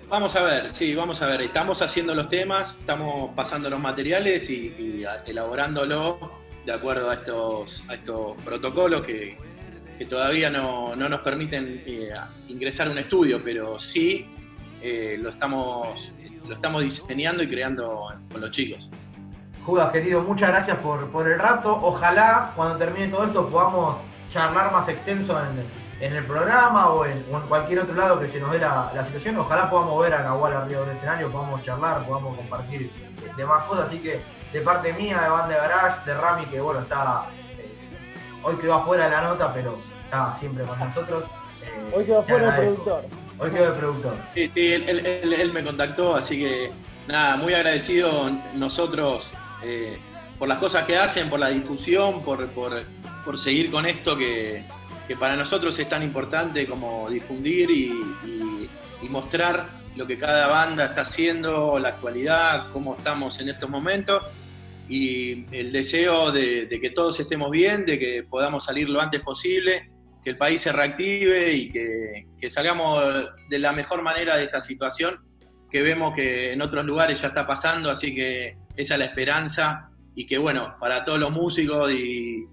Vamos 0.08 0.36
a 0.36 0.44
ver, 0.44 0.70
sí, 0.74 0.94
vamos 0.94 1.22
a 1.22 1.28
ver. 1.28 1.42
Estamos 1.42 1.82
haciendo 1.82 2.14
los 2.14 2.30
temas, 2.30 2.80
estamos 2.80 3.32
pasando 3.36 3.70
los 3.70 3.80
materiales 3.80 4.50
y, 4.50 4.68
y 4.78 5.06
elaborándolos 5.26 6.18
de 6.66 6.72
acuerdo 6.74 7.12
a 7.12 7.16
estos, 7.16 7.84
a 7.88 7.96
estos 7.96 8.40
protocolos 8.42 9.04
que, 9.04 9.38
todavía 10.10 10.50
no, 10.50 10.96
nos 10.96 11.22
permiten 11.22 11.82
eh, 11.86 12.10
ingresar 12.50 12.88
a 12.88 12.92
un 12.92 12.98
estudio, 12.98 13.42
pero 13.44 13.80
sí 13.80 14.26
eh, 14.82 15.18
lo, 15.22 15.30
estamos, 15.30 16.12
lo 16.48 16.54
estamos 16.54 16.84
diseñando 16.84 17.44
y 17.44 17.48
creando 17.48 18.14
con 18.30 18.42
los 18.42 18.52
chicos. 18.52 18.90
Judas, 19.66 19.92
querido, 19.92 20.22
muchas 20.22 20.50
gracias 20.50 20.78
por, 20.78 21.10
por 21.10 21.28
el 21.28 21.40
rato. 21.40 21.80
Ojalá 21.82 22.52
cuando 22.56 22.78
termine 22.78 23.08
todo 23.08 23.26
esto 23.26 23.50
podamos 23.50 23.98
charlar 24.32 24.72
más 24.72 24.88
extenso 24.88 25.40
en, 25.42 25.66
en 26.06 26.16
el 26.16 26.24
programa 26.26 26.90
o 26.90 27.06
en, 27.06 27.20
cualquier 27.48 27.80
otro 27.80 27.96
lado 27.96 28.20
que 28.20 28.28
se 28.28 28.40
nos 28.40 28.52
dé 28.52 28.60
la, 28.60 29.04
situación. 29.06 29.38
Ojalá 29.38 29.70
podamos 29.70 30.00
ver 30.02 30.14
a 30.14 30.24
Nahual 30.24 30.54
arriba 30.54 30.82
del 30.82 30.96
escenario, 30.96 31.32
podamos 31.32 31.64
charlar, 31.64 32.06
podamos 32.06 32.38
compartir 32.38 32.92
demás 33.38 33.64
cosas. 33.64 33.88
Así 33.88 34.00
que 34.00 34.22
de 34.54 34.62
parte 34.62 34.94
mía, 34.94 35.22
de 35.22 35.30
Band 35.30 35.50
de 35.50 35.56
Garage, 35.56 36.06
de 36.06 36.14
Rami, 36.14 36.46
que 36.46 36.62
bueno, 36.62 36.82
está 36.82 37.26
eh, 37.58 37.70
hoy 38.44 38.56
quedó 38.58 38.76
afuera 38.76 39.06
de 39.06 39.12
la 39.12 39.22
nota, 39.22 39.54
pero 39.54 39.78
está 40.04 40.38
siempre 40.40 40.64
con 40.66 40.78
nosotros. 40.78 41.24
Eh, 41.64 41.94
hoy 41.96 42.06
quedó 42.06 42.20
afuera 42.20 42.50
el 42.50 42.62
productor. 42.62 43.06
Hoy 43.40 43.52
quedó 43.52 43.68
el 43.68 43.80
productor. 43.80 44.14
Sí, 44.34 44.52
sí 44.54 44.74
él, 44.74 45.52
me 45.54 45.64
contactó, 45.64 46.16
así 46.16 46.38
que 46.38 46.72
nada, 47.08 47.38
muy 47.38 47.54
agradecido 47.54 48.30
nosotros 48.54 49.32
eh, 49.66 49.98
por 50.38 50.48
las 50.48 50.60
cosas 50.60 50.86
que 50.86 50.96
hacen, 50.96 51.30
por 51.30 51.40
la 51.40 51.50
difusión, 51.50 52.24
por, 52.24 52.48
por, 52.50 52.84
por 53.24 53.38
seguir 53.38 53.72
con 53.72 53.86
esto 53.86 54.16
que, 54.16 54.64
que 55.08 55.16
para 55.16 55.36
nosotros 55.36 55.78
es 55.80 55.88
tan 55.88 56.04
importante 56.04 56.68
como 56.68 57.10
difundir 57.10 57.70
y, 57.72 58.70
mostrar 59.10 59.68
lo 59.96 60.08
que 60.08 60.18
cada 60.18 60.48
banda 60.48 60.86
está 60.86 61.02
haciendo, 61.02 61.78
la 61.78 61.90
actualidad, 61.90 62.72
cómo 62.74 62.96
estamos 62.98 63.40
en 63.40 63.50
estos 63.50 63.70
momentos. 63.70 64.24
Y 64.90 65.46
el 65.56 65.72
deseo 65.72 66.32
de, 66.32 66.68
que 66.82 66.90
todos 66.90 67.20
estemos 67.20 67.52
bien, 67.52 67.86
de 67.86 68.00
que 68.00 68.24
podamos 68.24 68.66
salir 68.66 68.90
lo 68.90 69.00
antes 69.00 69.22
posible, 69.22 69.92
que 70.24 70.32
el 70.32 70.38
país 70.38 70.64
se 70.64 70.72
reactive 70.72 71.54
y 71.54 71.72
que, 71.72 72.26
que 72.40 72.50
salgamos 72.50 73.00
de 73.48 73.60
la 73.60 73.74
mejor 73.74 74.02
manera 74.02 74.38
de 74.38 74.46
esta 74.46 74.60
situación 74.60 75.20
que 75.70 75.84
vemos 75.84 76.16
que 76.16 76.54
en 76.54 76.64
otros 76.64 76.84
lugares 76.84 77.22
ya 77.22 77.28
está 77.28 77.46
pasando, 77.46 77.92
así 77.92 78.16
que 78.16 78.58
esa 78.78 78.94
es 78.96 79.00
la 79.00 79.06
esperanza 79.06 79.90
y 80.16 80.26
que 80.26 80.38
bueno, 80.38 80.76
para 80.80 81.04
todos 81.04 81.20
los 81.20 81.32
músicos 81.32 81.92
y, 81.92 82.48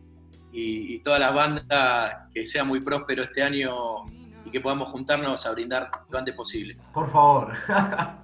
y, 0.53 0.99
todas 1.01 1.21
las 1.21 1.35
bandas 1.35 2.29
que 2.35 2.47
sea 2.47 2.65
muy 2.65 2.81
próspero 2.81 3.23
este 3.23 3.43
año 3.43 4.05
y 4.45 4.51
que 4.51 4.61
podamos 4.61 4.91
juntarnos 4.91 5.47
a 5.47 5.53
brindar 5.53 5.91
lo 6.11 6.19
antes 6.19 6.35
posible. 6.35 6.77
Por 6.93 7.11
favor. 7.11 7.53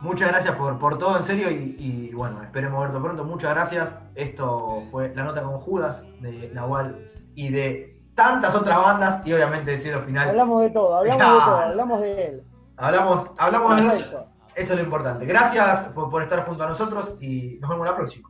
Muchas 0.00 0.28
gracias 0.28 0.56
por, 0.56 0.78
por, 0.78 0.96
todo, 0.96 1.18
en 1.18 1.24
serio, 1.24 1.50
y, 1.50 2.10
bueno, 2.14 2.42
esperemos 2.42 2.80
verlo 2.80 3.02
pronto. 3.02 3.22
Muchas 3.22 3.52
gracias. 3.52 3.94
Esto 4.14 4.84
fue 4.90 5.14
la 5.14 5.24
nota 5.24 5.42
con 5.42 5.58
Judas 5.58 6.02
de 6.20 6.50
Nahual 6.54 7.10
y 7.34 7.50
de 7.50 8.00
tantas 8.14 8.54
otras 8.54 8.80
bandas, 8.80 9.26
y 9.26 9.32
obviamente 9.34 9.74
el 9.74 9.80
cielo 9.80 10.02
final. 10.02 10.30
Hablamos 10.30 10.62
de 10.62 10.70
todo, 10.70 10.96
hablamos 10.96 11.20
de 11.20 11.38
todo, 11.44 11.56
hablamos 11.56 12.00
de 12.00 12.26
él. 12.26 12.42
Hablamos, 12.78 13.30
hablamos 13.36 13.76
de 13.76 13.96
él. 13.96 14.06
Eso 14.54 14.72
es 14.72 14.78
lo 14.78 14.84
importante. 14.84 15.24
Gracias 15.24 15.84
por, 15.94 16.10
por, 16.10 16.22
estar 16.22 16.44
junto 16.44 16.64
a 16.64 16.68
nosotros 16.68 17.14
y 17.20 17.58
nos 17.60 17.70
vemos 17.70 17.86
la 17.86 17.96
próxima. 17.96 18.28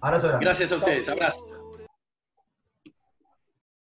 Abrazo 0.00 0.28
grande. 0.28 0.44
Gracias 0.44 0.72
a 0.72 0.76
ustedes, 0.76 1.08
abrazo. 1.08 1.53